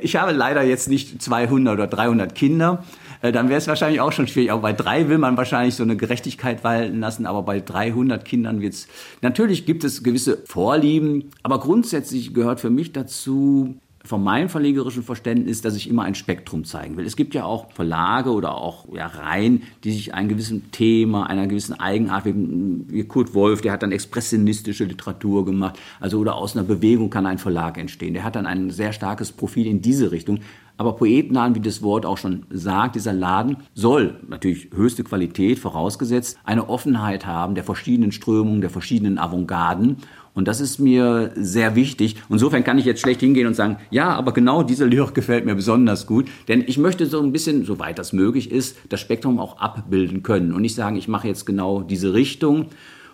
Ich 0.00 0.16
habe 0.16 0.32
leider 0.32 0.62
jetzt 0.62 0.88
nicht 0.88 1.20
200 1.20 1.74
oder 1.74 1.86
300 1.88 2.34
Kinder. 2.34 2.84
Äh, 3.20 3.32
dann 3.32 3.48
wäre 3.48 3.58
es 3.58 3.66
wahrscheinlich 3.66 4.00
auch 4.00 4.12
schon 4.12 4.28
schwierig. 4.28 4.52
Auch 4.52 4.60
bei 4.60 4.72
drei 4.72 5.08
will 5.08 5.18
man 5.18 5.36
wahrscheinlich 5.36 5.74
so 5.74 5.82
eine 5.82 5.96
Gerechtigkeit 5.96 6.62
walten 6.62 7.00
lassen, 7.00 7.26
aber 7.26 7.42
bei 7.42 7.60
300 7.60 8.24
Kindern 8.24 8.60
wird 8.60 8.74
es. 8.74 8.86
Natürlich 9.22 9.66
gibt 9.66 9.82
es 9.82 10.02
gewisse 10.02 10.38
Vorlieben, 10.46 11.30
aber 11.42 11.58
grundsätzlich 11.58 12.32
gehört 12.32 12.60
für 12.60 12.70
mich 12.70 12.92
dazu, 12.92 13.74
von 14.06 14.22
meinem 14.22 14.50
verlegerischen 14.50 15.02
Verständnis, 15.02 15.62
dass 15.62 15.76
ich 15.76 15.88
immer 15.88 16.02
ein 16.02 16.14
Spektrum 16.14 16.64
zeigen 16.64 16.98
will. 16.98 17.06
Es 17.06 17.16
gibt 17.16 17.34
ja 17.34 17.44
auch 17.44 17.72
Verlage 17.72 18.30
oder 18.30 18.58
auch 18.58 18.84
ja, 18.94 19.06
Reihen, 19.06 19.62
die 19.82 19.92
sich 19.92 20.12
einem 20.12 20.28
gewissen 20.28 20.70
Thema, 20.72 21.26
einer 21.26 21.46
gewissen 21.46 21.72
Eigenart, 21.80 22.26
wie, 22.26 23.04
Kurt 23.04 23.32
Wolf, 23.32 23.62
der 23.62 23.72
hat 23.72 23.82
dann 23.82 23.92
expressionistische 23.92 24.84
Literatur 24.84 25.46
gemacht, 25.46 25.78
also 26.00 26.18
oder 26.18 26.34
aus 26.34 26.54
einer 26.54 26.66
Bewegung 26.66 27.08
kann 27.08 27.24
ein 27.24 27.38
Verlag 27.38 27.78
entstehen. 27.78 28.12
Der 28.12 28.24
hat 28.24 28.36
dann 28.36 28.46
ein 28.46 28.70
sehr 28.70 28.92
starkes 28.92 29.32
Profil 29.32 29.66
in 29.66 29.80
diese 29.80 30.12
Richtung. 30.12 30.40
Aber 30.76 30.96
Poetnahen, 30.96 31.54
wie 31.54 31.60
das 31.60 31.82
Wort 31.82 32.04
auch 32.04 32.18
schon 32.18 32.46
sagt, 32.50 32.96
dieser 32.96 33.12
Laden 33.12 33.58
soll 33.74 34.20
natürlich 34.28 34.70
höchste 34.74 35.04
Qualität 35.04 35.58
vorausgesetzt, 35.60 36.36
eine 36.42 36.68
Offenheit 36.68 37.26
haben 37.26 37.54
der 37.54 37.62
verschiedenen 37.62 38.10
Strömungen, 38.10 38.60
der 38.60 38.70
verschiedenen 38.70 39.18
Avantgarden. 39.18 39.98
Und 40.34 40.48
das 40.48 40.60
ist 40.60 40.78
mir 40.80 41.32
sehr 41.36 41.76
wichtig. 41.76 42.16
Insofern 42.28 42.64
kann 42.64 42.76
ich 42.76 42.84
jetzt 42.84 43.00
schlecht 43.00 43.20
hingehen 43.20 43.46
und 43.46 43.54
sagen, 43.54 43.76
ja, 43.90 44.08
aber 44.08 44.32
genau 44.32 44.64
diese 44.64 44.84
Lyrik 44.84 45.14
gefällt 45.14 45.46
mir 45.46 45.54
besonders 45.54 46.06
gut. 46.06 46.28
Denn 46.48 46.64
ich 46.66 46.76
möchte 46.76 47.06
so 47.06 47.20
ein 47.20 47.30
bisschen, 47.30 47.64
soweit 47.64 47.98
das 47.98 48.12
möglich 48.12 48.50
ist, 48.50 48.76
das 48.88 49.00
Spektrum 49.00 49.38
auch 49.38 49.58
abbilden 49.58 50.24
können. 50.24 50.52
Und 50.52 50.62
nicht 50.62 50.74
sagen, 50.74 50.96
ich 50.96 51.06
mache 51.06 51.28
jetzt 51.28 51.46
genau 51.46 51.82
diese 51.82 52.14
Richtung. 52.14 52.66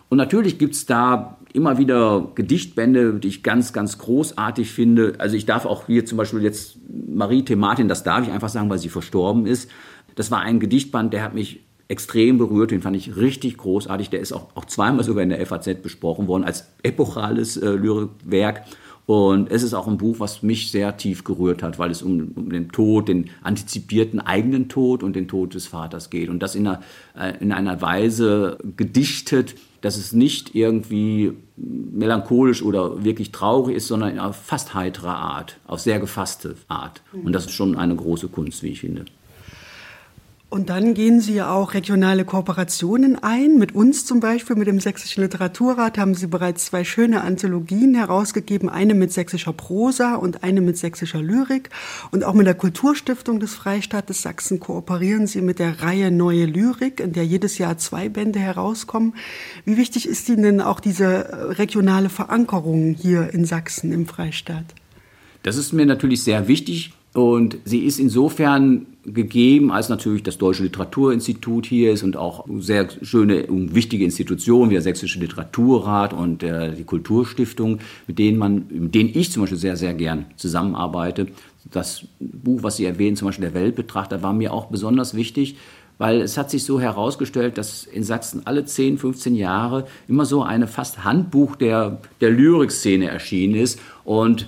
Und 0.09 0.17
natürlich 0.17 0.59
gibt's 0.59 0.87
da 0.87 1.37
immer 1.53 1.79
wieder 1.79 2.29
Gedichtbände, 2.35 3.15
die 3.15 3.29
ich 3.29 3.43
ganz, 3.43 3.73
ganz 3.73 3.99
großartig 3.99 4.71
finde. 4.71 5.15
Also 5.19 5.37
ich 5.37 5.47
darf 5.47 5.67
auch 5.67 5.87
hier 5.87 6.07
zum 6.07 6.17
Beispiel 6.17 6.43
jetzt 6.43 6.79
Marie 6.89 7.45
Thematin, 7.45 7.89
das 7.89 8.03
darf 8.03 8.27
ich 8.27 8.33
einfach 8.33 8.49
sagen, 8.49 8.71
weil 8.71 8.79
sie 8.79 8.89
verstorben 8.89 9.47
ist. 9.47 9.71
Das 10.15 10.31
war 10.31 10.41
ein 10.41 10.59
Gedichtband, 10.59 11.13
der 11.13 11.23
hat 11.23 11.35
mich 11.35 11.61
extrem 11.91 12.39
berührt, 12.39 12.71
den 12.71 12.83
fand 12.83 12.97
ich 12.97 13.17
richtig 13.17 13.57
großartig. 13.57 14.11
Der 14.11 14.21
ist 14.21 14.33
auch, 14.33 14.55
auch 14.55 14.65
zweimal 14.65 15.05
sogar 15.05 15.25
in 15.25 15.31
der 15.31 15.45
FAZ 15.45 15.83
besprochen 15.83 16.29
worden 16.29 16.45
als 16.45 16.73
epochales 16.83 17.57
äh, 17.57 17.71
Lyrikwerk. 17.71 18.63
Und 19.07 19.51
es 19.51 19.65
ist 19.65 19.75
auch 19.75 19.89
ein 19.89 19.99
Buch, 19.99 20.21
was 20.21 20.45
mich 20.45 20.71
sehr 20.71 20.97
tief 20.97 21.25
gerührt 21.25 21.65
hat, 21.65 21.81
weil 21.81 21.91
es 21.91 22.01
um, 22.01 22.31
um, 22.37 22.51
den 22.51 22.69
Tod, 22.69 23.09
den 23.09 23.31
antizipierten 23.43 24.21
eigenen 24.21 24.69
Tod 24.69 25.03
und 25.03 25.17
den 25.17 25.27
Tod 25.27 25.55
des 25.55 25.67
Vaters 25.67 26.11
geht. 26.11 26.29
Und 26.29 26.41
das 26.41 26.55
in 26.55 26.69
einer, 26.69 26.81
äh, 27.19 27.33
in 27.41 27.51
einer 27.51 27.83
Weise 27.83 28.59
gedichtet, 28.77 29.57
dass 29.81 29.97
es 29.97 30.13
nicht 30.13 30.55
irgendwie 30.55 31.33
melancholisch 31.57 32.63
oder 32.63 33.03
wirklich 33.03 33.33
traurig 33.33 33.75
ist, 33.75 33.89
sondern 33.89 34.21
auf 34.21 34.37
fast 34.37 34.75
heitere 34.75 35.09
Art, 35.09 35.59
auf 35.67 35.81
sehr 35.81 35.99
gefasste 35.99 36.55
Art. 36.69 37.03
Und 37.13 37.33
das 37.33 37.47
ist 37.47 37.53
schon 37.53 37.77
eine 37.77 37.97
große 37.97 38.29
Kunst, 38.29 38.63
wie 38.63 38.69
ich 38.69 38.81
finde. 38.81 39.07
Und 40.51 40.69
dann 40.69 40.95
gehen 40.95 41.21
Sie 41.21 41.35
ja 41.35 41.53
auch 41.53 41.75
regionale 41.75 42.25
Kooperationen 42.25 43.15
ein. 43.23 43.57
Mit 43.57 43.73
uns 43.73 44.05
zum 44.05 44.19
Beispiel, 44.19 44.57
mit 44.57 44.67
dem 44.67 44.81
Sächsischen 44.81 45.23
Literaturrat, 45.23 45.97
haben 45.97 46.17
Sie 46.17 46.27
bereits 46.27 46.65
zwei 46.65 46.83
schöne 46.83 47.21
Anthologien 47.21 47.95
herausgegeben. 47.95 48.69
Eine 48.69 48.95
mit 48.95 49.13
sächsischer 49.13 49.53
Prosa 49.53 50.17
und 50.17 50.43
eine 50.43 50.61
mit 50.61 50.77
sächsischer 50.77 51.23
Lyrik. 51.23 51.71
Und 52.11 52.25
auch 52.25 52.35
mit 52.35 52.49
der 52.49 52.57
Kulturstiftung 52.57 53.39
des 53.39 53.55
Freistaates 53.55 54.23
Sachsen 54.23 54.59
kooperieren 54.59 55.29
Sie 55.29 55.41
mit 55.41 55.61
der 55.61 55.83
Reihe 55.83 56.11
Neue 56.11 56.47
Lyrik, 56.47 56.99
in 56.99 57.13
der 57.13 57.25
jedes 57.25 57.59
Jahr 57.59 57.79
zwei 57.79 58.09
Bände 58.09 58.41
herauskommen. 58.41 59.15
Wie 59.65 59.77
wichtig 59.77 60.09
ist 60.09 60.29
Ihnen 60.29 60.43
denn 60.43 60.61
auch 60.61 60.81
diese 60.81 61.57
regionale 61.59 62.09
Verankerung 62.09 62.97
hier 63.01 63.33
in 63.33 63.45
Sachsen 63.45 63.93
im 63.93 64.07
Freistaat? 64.07 64.65
Das 65.45 65.57
ist 65.57 65.73
mir 65.73 65.87
natürlich 65.87 66.25
sehr 66.25 66.49
wichtig. 66.49 66.93
Und 67.13 67.59
sie 67.65 67.81
ist 67.81 67.99
insofern 67.99 68.87
gegeben, 69.05 69.73
als 69.73 69.89
natürlich 69.89 70.23
das 70.23 70.39
Deutsche 70.39 70.63
Literaturinstitut 70.63 71.67
hier 71.67 71.93
ist 71.93 72.03
und 72.03 72.17
auch 72.17 72.47
sehr 72.59 72.89
schöne 73.03 73.47
und 73.47 73.75
wichtige 73.75 74.05
Institutionen 74.05 74.71
wie 74.71 74.75
der 74.75 74.83
Sächsische 74.83 75.19
Literaturrat 75.19 76.13
und 76.13 76.43
äh, 76.43 76.73
die 76.73 76.85
Kulturstiftung, 76.85 77.79
mit 78.07 78.19
denen 78.19 78.39
man, 78.39 78.67
mit 78.71 78.95
denen 78.95 79.11
ich 79.13 79.33
zum 79.33 79.43
Beispiel 79.43 79.59
sehr, 79.59 79.77
sehr 79.77 79.95
gern 79.95 80.27
zusammenarbeite. 80.37 81.29
Das 81.71 82.05
Buch, 82.21 82.63
was 82.63 82.77
Sie 82.77 82.85
erwähnen, 82.85 83.17
zum 83.17 83.27
Beispiel 83.27 83.51
der 83.51 83.55
Weltbetrachter, 83.55 84.23
war 84.23 84.33
mir 84.33 84.53
auch 84.53 84.67
besonders 84.67 85.15
wichtig, 85.15 85.57
weil 85.99 86.23
es 86.23 86.39
hat 86.39 86.51
sich 86.51 86.65
so 86.65 86.81
herausgestellt, 86.81 87.59
dass 87.59 87.85
in 87.85 88.05
Sachsen 88.05 88.43
alle 88.47 88.65
10, 88.65 88.99
15 88.99 89.35
Jahre 89.35 89.87
immer 90.09 90.25
so 90.25 90.43
eine 90.43 90.67
fast 90.67 91.05
Handbuch 91.05 91.57
der, 91.57 92.01
der 92.21 92.31
Lyrikszene 92.31 93.09
erschienen 93.09 93.55
ist 93.55 93.81
und 94.05 94.47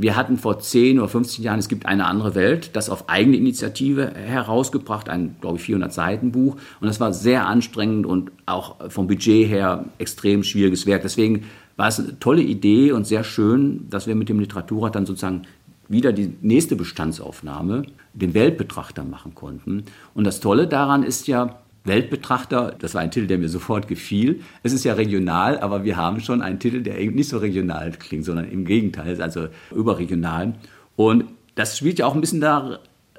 wir 0.00 0.14
hatten 0.14 0.36
vor 0.38 0.60
10 0.60 1.00
oder 1.00 1.08
15 1.08 1.44
Jahren, 1.44 1.58
es 1.58 1.68
gibt 1.68 1.84
eine 1.84 2.06
andere 2.06 2.36
Welt, 2.36 2.70
das 2.74 2.88
auf 2.88 3.08
eigene 3.08 3.36
Initiative 3.36 4.12
herausgebracht, 4.14 5.08
ein, 5.08 5.34
glaube 5.40 5.56
ich, 5.56 5.64
400 5.64 5.92
Seiten 5.92 6.30
Buch. 6.30 6.54
Und 6.80 6.86
das 6.86 7.00
war 7.00 7.12
sehr 7.12 7.48
anstrengend 7.48 8.06
und 8.06 8.30
auch 8.46 8.76
vom 8.90 9.08
Budget 9.08 9.48
her 9.48 9.86
extrem 9.98 10.44
schwieriges 10.44 10.86
Werk. 10.86 11.02
Deswegen 11.02 11.46
war 11.76 11.88
es 11.88 11.98
eine 11.98 12.16
tolle 12.20 12.42
Idee 12.42 12.92
und 12.92 13.08
sehr 13.08 13.24
schön, 13.24 13.88
dass 13.90 14.06
wir 14.06 14.14
mit 14.14 14.28
dem 14.28 14.38
Literaturrat 14.38 14.94
dann 14.94 15.04
sozusagen 15.04 15.42
wieder 15.88 16.12
die 16.12 16.32
nächste 16.42 16.76
Bestandsaufnahme, 16.76 17.82
den 18.12 18.34
Weltbetrachter 18.34 19.02
machen 19.02 19.34
konnten. 19.34 19.84
Und 20.14 20.24
das 20.24 20.38
Tolle 20.38 20.68
daran 20.68 21.02
ist 21.02 21.26
ja, 21.26 21.58
Weltbetrachter, 21.88 22.76
das 22.78 22.94
war 22.94 23.00
ein 23.00 23.10
Titel, 23.10 23.26
der 23.26 23.38
mir 23.38 23.48
sofort 23.48 23.88
gefiel. 23.88 24.42
Es 24.62 24.72
ist 24.72 24.84
ja 24.84 24.94
regional, 24.94 25.58
aber 25.58 25.82
wir 25.82 25.96
haben 25.96 26.20
schon 26.20 26.40
einen 26.42 26.60
Titel, 26.60 26.82
der 26.82 27.00
eben 27.00 27.16
nicht 27.16 27.28
so 27.28 27.38
regional 27.38 27.90
klingt, 27.92 28.24
sondern 28.24 28.48
im 28.48 28.64
Gegenteil, 28.64 29.20
also 29.20 29.48
überregional. 29.74 30.54
Und 30.94 31.24
das 31.56 31.76
spielt 31.76 31.98
ja 31.98 32.06
auch 32.06 32.14
ein 32.14 32.20
bisschen 32.20 32.40
da 32.40 32.78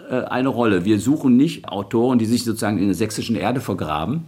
äh, 0.09 0.21
eine 0.21 0.49
Rolle. 0.49 0.85
Wir 0.85 0.99
suchen 0.99 1.35
nicht 1.35 1.67
Autoren, 1.67 2.19
die 2.19 2.25
sich 2.25 2.43
sozusagen 2.43 2.77
in 2.77 2.85
der 2.85 2.95
sächsischen 2.95 3.35
Erde 3.35 3.59
vergraben, 3.59 4.25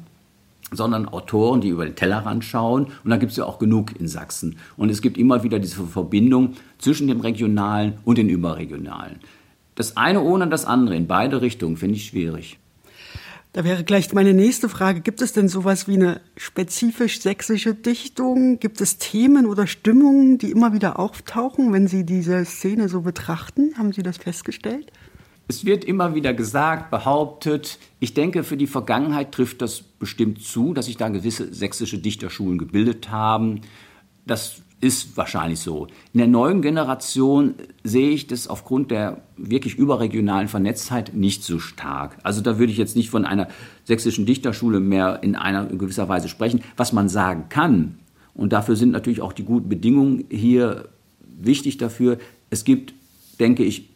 sondern 0.71 1.07
Autoren, 1.07 1.61
die 1.61 1.69
über 1.69 1.85
den 1.85 1.95
Tellerrand 1.95 2.43
schauen. 2.43 2.87
Und 3.03 3.09
da 3.09 3.17
gibt 3.17 3.31
es 3.31 3.37
ja 3.37 3.45
auch 3.45 3.59
genug 3.59 3.99
in 3.99 4.07
Sachsen. 4.07 4.57
Und 4.77 4.89
es 4.89 5.01
gibt 5.01 5.17
immer 5.17 5.43
wieder 5.43 5.59
diese 5.59 5.83
Verbindung 5.83 6.53
zwischen 6.77 7.07
dem 7.07 7.21
Regionalen 7.21 7.93
und 8.03 8.17
dem 8.17 8.29
Überregionalen. 8.29 9.19
Das 9.75 9.97
eine 9.97 10.21
ohne 10.21 10.47
das 10.47 10.65
andere 10.65 10.95
in 10.95 11.07
beide 11.07 11.41
Richtungen 11.41 11.77
finde 11.77 11.95
ich 11.95 12.05
schwierig. 12.05 12.59
Da 13.53 13.65
wäre 13.65 13.83
gleich 13.83 14.13
meine 14.13 14.33
nächste 14.33 14.69
Frage. 14.69 15.01
Gibt 15.01 15.21
es 15.21 15.33
denn 15.33 15.49
sowas 15.49 15.87
wie 15.89 15.95
eine 15.95 16.21
spezifisch 16.37 17.19
sächsische 17.19 17.75
Dichtung? 17.75 18.59
Gibt 18.59 18.79
es 18.79 18.97
Themen 18.97 19.45
oder 19.45 19.67
Stimmungen, 19.67 20.37
die 20.37 20.51
immer 20.51 20.71
wieder 20.71 20.99
auftauchen, 20.99 21.73
wenn 21.73 21.85
Sie 21.85 22.05
diese 22.05 22.45
Szene 22.45 22.87
so 22.87 23.01
betrachten? 23.01 23.73
Haben 23.77 23.91
Sie 23.91 24.03
das 24.03 24.17
festgestellt? 24.17 24.93
Es 25.49 25.65
wird 25.65 25.83
immer 25.83 26.15
wieder 26.15 26.33
gesagt, 26.33 26.91
behauptet. 26.91 27.77
Ich 27.99 28.13
denke, 28.13 28.45
für 28.45 28.55
die 28.55 28.67
Vergangenheit 28.67 29.33
trifft 29.33 29.61
das 29.61 29.81
bestimmt 29.81 30.41
zu, 30.41 30.73
dass 30.73 30.85
sich 30.85 30.95
da 30.95 31.09
gewisse 31.09 31.53
sächsische 31.53 31.97
Dichterschulen 31.97 32.57
gebildet 32.57 33.11
haben. 33.11 33.59
Das 34.25 34.61
ist 34.81 35.15
wahrscheinlich 35.15 35.59
so. 35.59 35.87
In 36.11 36.17
der 36.17 36.27
neuen 36.27 36.61
Generation 36.61 37.53
sehe 37.83 38.09
ich 38.09 38.27
das 38.27 38.47
aufgrund 38.47 38.91
der 38.91 39.21
wirklich 39.37 39.75
überregionalen 39.75 40.47
Vernetztheit 40.47 41.13
nicht 41.13 41.43
so 41.43 41.59
stark. 41.59 42.17
Also 42.23 42.41
da 42.41 42.57
würde 42.57 42.71
ich 42.71 42.77
jetzt 42.79 42.95
nicht 42.95 43.11
von 43.11 43.23
einer 43.23 43.47
sächsischen 43.85 44.25
Dichterschule 44.25 44.79
mehr 44.79 45.19
in 45.21 45.35
einer 45.35 45.67
gewisser 45.67 46.09
Weise 46.09 46.27
sprechen. 46.27 46.63
Was 46.77 46.93
man 46.93 47.09
sagen 47.09 47.45
kann, 47.49 47.99
und 48.33 48.53
dafür 48.53 48.75
sind 48.75 48.91
natürlich 48.91 49.21
auch 49.21 49.33
die 49.33 49.43
guten 49.43 49.69
Bedingungen 49.69 50.25
hier 50.29 50.89
wichtig 51.19 51.77
dafür, 51.77 52.17
es 52.49 52.63
gibt, 52.63 52.93
denke 53.39 53.63
ich, 53.63 53.90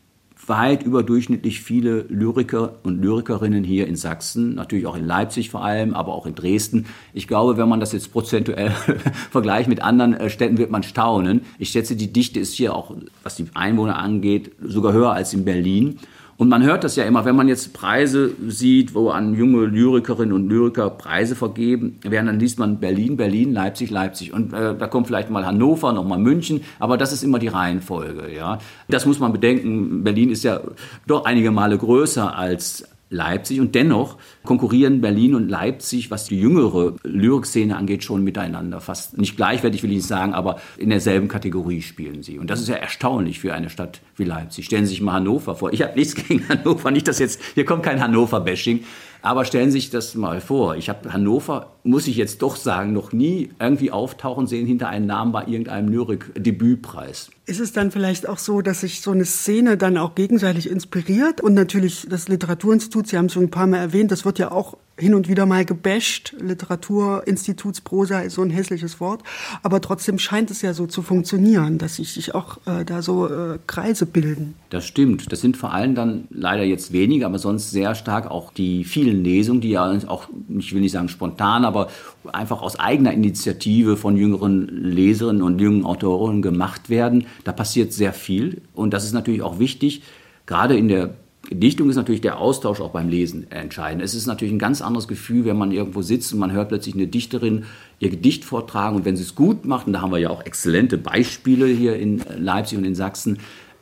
weit 0.48 0.84
überdurchschnittlich 0.84 1.62
viele 1.62 2.02
Lyriker 2.10 2.76
und 2.84 3.02
Lyrikerinnen 3.02 3.64
hier 3.64 3.88
in 3.88 3.96
Sachsen, 3.96 4.56
natürlich 4.56 4.86
auch 4.86 4.96
in 4.96 5.06
Leipzig 5.06 5.50
vor 5.50 5.64
allem, 5.64 5.94
aber 5.94 6.14
auch 6.14 6.26
in 6.26 6.36
Dresden. 6.36 6.86
Ich 7.14 7.28
glaube, 7.28 7.58
wenn 7.58 7.70
man 7.70 7.80
das 7.80 7.92
jetzt 7.92 8.12
prozentuell 8.12 8.72
vergleicht 9.32 9.70
mit 9.70 9.82
anderen 9.82 10.14
äh, 10.14 10.30
Städten, 10.30 10.58
wird 10.58 10.72
man 10.72 10.84
staunen. 10.84 11.42
Ich 11.60 11.70
schätze, 11.70 11.96
die 11.96 12.12
Dichte 12.12 12.40
ist 12.40 12.54
hier 12.54 12.76
auch, 12.76 12.96
was 13.24 13.36
die 13.36 13.46
Einwohner 13.54 13.98
angeht, 13.98 14.52
sogar 14.62 14.94
höher 14.94 15.12
als 15.12 15.34
in 15.34 15.46
Berlin. 15.46 16.00
Und 16.38 16.50
man 16.50 16.64
hört 16.64 16.84
das 16.84 16.98
ja 16.98 17.06
immer, 17.06 17.24
wenn 17.24 17.36
man 17.36 17.48
jetzt 17.48 17.74
Preise 17.74 18.32
sieht, 18.48 18.94
wo 18.94 19.10
an 19.10 19.36
junge 19.36 19.66
Lyrikerinnen 19.66 20.34
und 20.34 20.50
Lyriker 20.50 20.90
Preise 20.90 21.34
vergeben 21.34 21.98
werden, 22.04 22.26
dann 22.26 22.40
liest 22.40 22.60
man 22.60 22.80
Berlin, 22.80 23.16
Berlin, 23.16 23.54
Leipzig, 23.54 23.90
Leipzig. 23.90 24.34
Und 24.34 24.52
äh, 24.52 24.76
da 24.76 24.88
kommt 24.88 25.08
vielleicht 25.08 25.30
mal 25.30 25.46
Hannover, 25.46 25.94
nochmal 25.94 26.20
München, 26.20 26.62
aber 26.78 26.98
das 26.98 27.14
ist 27.14 27.24
immer 27.24 27.40
die 27.40 27.48
Reihenfolge. 27.48 28.34
Ja? 28.36 28.60
Das 28.90 29.06
muss 29.06 29.20
man 29.20 29.32
bedenken. 29.32 30.04
Berlin 30.04 30.30
ist 30.30 30.44
ja 30.44 30.60
doch 31.08 31.24
einige 31.24 31.52
Male 31.52 31.78
größer 31.78 32.36
als, 32.36 32.84
Leipzig 33.16 33.60
und 33.60 33.74
dennoch 33.74 34.18
konkurrieren 34.44 35.02
Berlin 35.02 35.34
und 35.36 35.50
Leipzig, 35.50 36.12
was 36.12 36.26
die 36.26 36.40
jüngere 36.40 36.94
Lyrikszene 37.04 37.76
angeht, 37.76 38.04
schon 38.04 38.24
miteinander. 38.24 38.82
Fast 38.82 39.18
nicht 39.18 39.36
gleichwertig 39.36 39.82
will 39.82 39.90
ich 39.92 39.98
nicht 39.98 40.08
sagen, 40.08 40.34
aber 40.34 40.60
in 40.78 40.90
derselben 40.90 41.28
Kategorie 41.28 41.82
spielen 41.82 42.22
sie. 42.22 42.38
Und 42.38 42.50
das 42.50 42.62
ist 42.62 42.68
ja 42.68 42.76
erstaunlich 42.76 43.40
für 43.40 43.54
eine 43.54 43.70
Stadt 43.70 44.02
wie 44.18 44.26
Leipzig. 44.26 44.66
Stellen 44.66 44.86
Sie 44.86 44.92
sich 44.92 45.02
mal 45.02 45.14
Hannover 45.14 45.56
vor. 45.56 45.74
Ich 45.74 45.82
habe 45.82 45.98
nichts 45.98 46.16
gegen 46.16 46.48
Hannover, 46.48 46.92
nicht, 46.92 47.08
dass 47.08 47.20
jetzt, 47.20 47.42
hier 47.56 47.66
kommt 47.66 47.84
kein 47.84 48.02
Hannover-Bashing, 48.02 48.84
aber 49.26 49.44
stellen 49.44 49.72
Sie 49.72 49.80
sich 49.80 49.90
das 49.90 50.14
mal 50.14 50.40
vor. 50.40 50.76
Ich 50.76 50.88
habe 50.88 51.12
Hannover, 51.12 51.72
muss 51.84 52.06
ich 52.06 52.16
jetzt 52.16 52.44
doch 52.44 52.56
sagen, 52.56 52.94
noch 52.94 53.12
nie 53.12 53.50
irgendwie 53.60 53.90
auftauchen 53.92 54.46
sehen 54.46 54.68
hinter 54.68 54.90
einem 54.90 55.08
Namen 55.08 55.32
bei 55.32 55.46
irgendeinem 55.46 55.90
Lyrik-Debütpreis. 55.90 57.32
Ist 57.48 57.60
es 57.60 57.74
dann 57.74 57.90
vielleicht 57.90 58.30
auch 58.30 58.38
so, 58.38 58.62
dass 58.62 58.82
sich 58.82 59.02
so 59.02 59.12
eine 59.12 59.26
Szene 59.26 59.78
dann 59.78 59.98
auch 59.98 60.14
gegenseitig 60.14 60.70
inspiriert? 60.70 61.42
Und 61.42 61.56
natürlich 61.56 62.08
das 62.10 62.28
Literaturinstitut, 62.28 63.08
Sie 63.08 63.18
haben 63.18 63.26
es 63.26 63.34
schon 63.34 63.44
ein 63.44 63.52
paar 63.52 63.68
Mal 63.68 63.78
erwähnt, 63.78 64.12
das 64.12 64.26
wird 64.26 64.38
ja 64.38 64.52
auch 64.52 64.78
hin 64.98 65.14
und 65.14 65.28
wieder 65.28 65.46
mal 65.46 65.66
gebasht. 65.66 66.36
Literaturinstitutsprosa 66.40 68.22
ist 68.22 68.36
so 68.36 68.42
ein 68.42 68.50
hässliches 68.50 69.00
Wort. 69.00 69.24
Aber 69.62 69.82
trotzdem 69.82 70.20
scheint 70.20 70.52
es 70.52 70.62
ja 70.62 70.74
so 70.74 70.88
zu 70.88 71.02
funktionieren, 71.02 71.78
dass 71.78 71.98
sich 71.98 72.34
auch 72.34 72.58
äh, 72.66 72.86
da 72.86 73.02
so 73.02 73.28
äh, 73.28 73.60
Kreise 73.68 74.06
bilden. 74.06 74.56
Das 74.70 74.86
stimmt. 74.86 75.32
Das 75.32 75.42
sind 75.42 75.58
vor 75.58 75.74
allem 75.74 75.96
dann 75.96 76.26
leider 76.30 76.64
jetzt 76.64 76.94
weniger, 76.94 77.28
aber 77.28 77.40
sonst 77.40 77.72
sehr 77.72 77.96
stark 77.96 78.32
auch 78.32 78.54
die 78.54 78.86
vielen 78.86 79.15
Lesungen, 79.24 79.62
die 79.62 79.70
ja 79.70 79.98
auch, 80.08 80.28
ich 80.58 80.74
will 80.74 80.82
nicht 80.82 80.92
sagen 80.92 81.10
spontan, 81.10 81.66
aber 81.66 81.90
einfach 82.32 82.62
aus 82.62 82.80
eigener 82.80 83.14
Initiative 83.14 83.98
von 83.98 84.18
jüngeren 84.18 84.68
Leserinnen 84.68 85.42
und 85.42 85.60
jungen 85.60 85.86
Autorinnen 85.86 86.42
gemacht 86.42 86.90
werden. 86.90 87.26
Da 87.44 87.52
passiert 87.52 87.94
sehr 87.94 88.14
viel. 88.14 88.62
Und 88.74 88.94
das 88.94 89.06
ist 89.06 89.14
natürlich 89.14 89.42
auch 89.42 89.60
wichtig, 89.60 90.04
gerade 90.46 90.78
in 90.78 90.88
der 90.88 91.16
Dichtung 91.52 91.90
ist 91.90 91.96
natürlich 91.96 92.22
der 92.22 92.40
Austausch 92.40 92.82
auch 92.82 92.90
beim 92.90 93.10
Lesen 93.10 93.52
entscheidend. 93.52 94.04
Es 94.04 94.16
ist 94.16 94.26
natürlich 94.26 94.54
ein 94.54 94.60
ganz 94.60 94.82
anderes 94.82 95.08
Gefühl, 95.08 95.46
wenn 95.46 95.58
man 95.58 95.72
irgendwo 95.72 96.02
sitzt 96.02 96.34
und 96.34 96.40
man 96.40 96.52
hört 96.52 96.70
plötzlich 96.70 96.96
eine 96.96 97.08
Dichterin 97.08 97.66
ihr 98.00 98.10
Gedicht 98.10 98.46
vortragen 98.46 98.96
und 98.96 99.06
wenn 99.06 99.16
sie 99.16 99.24
es 99.24 99.36
gut 99.36 99.66
macht, 99.66 99.88
und 99.88 99.94
da 99.94 100.02
haben 100.02 100.12
wir 100.12 100.18
ja 100.18 100.30
auch 100.30 100.44
exzellente 100.44 100.98
Beispiele 100.98 101.68
hier 101.68 101.98
in 101.98 102.22
Leipzig 102.38 102.78
und 102.78 102.84
in 102.84 102.96
Sachsen, 102.96 103.38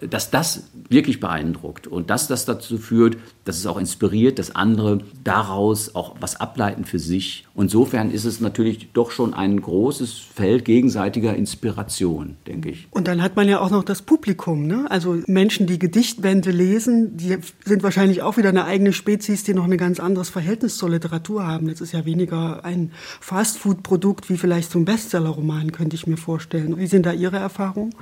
dass 0.09 0.31
das 0.31 0.63
wirklich 0.89 1.19
beeindruckt 1.19 1.87
und 1.87 2.09
dass 2.09 2.27
das 2.27 2.45
dazu 2.45 2.77
führt, 2.77 3.17
dass 3.45 3.57
es 3.57 3.65
auch 3.65 3.77
inspiriert, 3.77 4.39
dass 4.39 4.55
andere 4.55 4.99
daraus 5.23 5.95
auch 5.95 6.15
was 6.19 6.39
ableiten 6.39 6.85
für 6.85 6.99
sich. 6.99 7.45
Insofern 7.55 8.11
ist 8.11 8.25
es 8.25 8.39
natürlich 8.39 8.89
doch 8.93 9.11
schon 9.11 9.33
ein 9.33 9.61
großes 9.61 10.17
Feld 10.17 10.65
gegenseitiger 10.65 11.35
Inspiration, 11.35 12.37
denke 12.47 12.69
ich. 12.69 12.87
Und 12.91 13.07
dann 13.07 13.21
hat 13.21 13.35
man 13.35 13.47
ja 13.47 13.59
auch 13.59 13.69
noch 13.69 13.83
das 13.83 14.01
Publikum, 14.01 14.65
ne? 14.67 14.85
Also 14.89 15.19
Menschen, 15.27 15.67
die 15.67 15.79
Gedichtbände 15.79 16.51
lesen, 16.51 17.17
die 17.17 17.37
sind 17.65 17.83
wahrscheinlich 17.83 18.21
auch 18.21 18.37
wieder 18.37 18.49
eine 18.49 18.65
eigene 18.65 18.93
Spezies, 18.93 19.43
die 19.43 19.53
noch 19.53 19.65
ein 19.65 19.77
ganz 19.77 19.99
anderes 19.99 20.29
Verhältnis 20.29 20.77
zur 20.77 20.89
Literatur 20.89 21.45
haben. 21.45 21.67
Das 21.67 21.81
ist 21.81 21.91
ja 21.91 22.05
weniger 22.05 22.63
ein 22.65 22.91
Fastfood-Produkt 23.19 24.29
wie 24.29 24.37
vielleicht 24.37 24.71
so 24.71 24.79
ein 24.79 24.85
Bestsellerroman, 24.85 25.71
könnte 25.71 25.95
ich 25.95 26.07
mir 26.07 26.17
vorstellen. 26.17 26.77
Wie 26.77 26.87
sind 26.87 27.05
da 27.05 27.13
Ihre 27.13 27.37
Erfahrungen? 27.37 27.93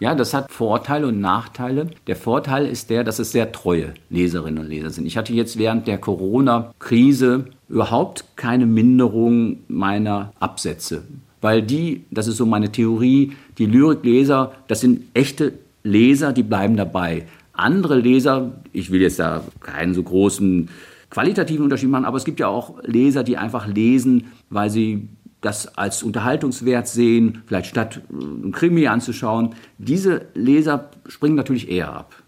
Ja, 0.00 0.14
das 0.14 0.32
hat 0.32 0.50
Vorteile 0.50 1.06
und 1.06 1.20
Nachteile. 1.20 1.88
Der 2.06 2.16
Vorteil 2.16 2.66
ist 2.66 2.88
der, 2.88 3.04
dass 3.04 3.18
es 3.18 3.32
sehr 3.32 3.52
treue 3.52 3.92
Leserinnen 4.08 4.64
und 4.64 4.70
Leser 4.70 4.88
sind. 4.88 5.04
Ich 5.04 5.18
hatte 5.18 5.34
jetzt 5.34 5.58
während 5.58 5.86
der 5.86 5.98
Corona-Krise 5.98 7.44
überhaupt 7.68 8.24
keine 8.36 8.64
Minderung 8.64 9.58
meiner 9.68 10.32
Absätze, 10.40 11.04
weil 11.42 11.60
die, 11.62 12.04
das 12.10 12.28
ist 12.28 12.38
so 12.38 12.46
meine 12.46 12.72
Theorie, 12.72 13.32
die 13.58 13.66
Lyrikleser, 13.66 14.52
das 14.68 14.80
sind 14.80 15.02
echte 15.12 15.52
Leser, 15.82 16.32
die 16.32 16.44
bleiben 16.44 16.78
dabei. 16.78 17.26
Andere 17.52 17.98
Leser, 17.98 18.52
ich 18.72 18.90
will 18.90 19.02
jetzt 19.02 19.18
da 19.18 19.44
keinen 19.60 19.92
so 19.92 20.02
großen 20.02 20.70
qualitativen 21.10 21.64
Unterschied 21.64 21.90
machen, 21.90 22.06
aber 22.06 22.16
es 22.16 22.24
gibt 22.24 22.40
ja 22.40 22.48
auch 22.48 22.82
Leser, 22.84 23.22
die 23.22 23.36
einfach 23.36 23.66
lesen, 23.66 24.28
weil 24.48 24.70
sie 24.70 25.08
das 25.40 25.78
als 25.78 26.02
Unterhaltungswert 26.02 26.86
sehen, 26.86 27.42
vielleicht 27.46 27.66
statt 27.66 28.02
äh, 28.10 28.14
ein 28.14 28.52
Krimi 28.52 28.86
anzuschauen. 28.86 29.54
Diese 29.78 30.26
Leser 30.34 30.90
springen 31.06 31.36
natürlich 31.36 31.70
eher 31.70 31.92
ab. 31.92 32.22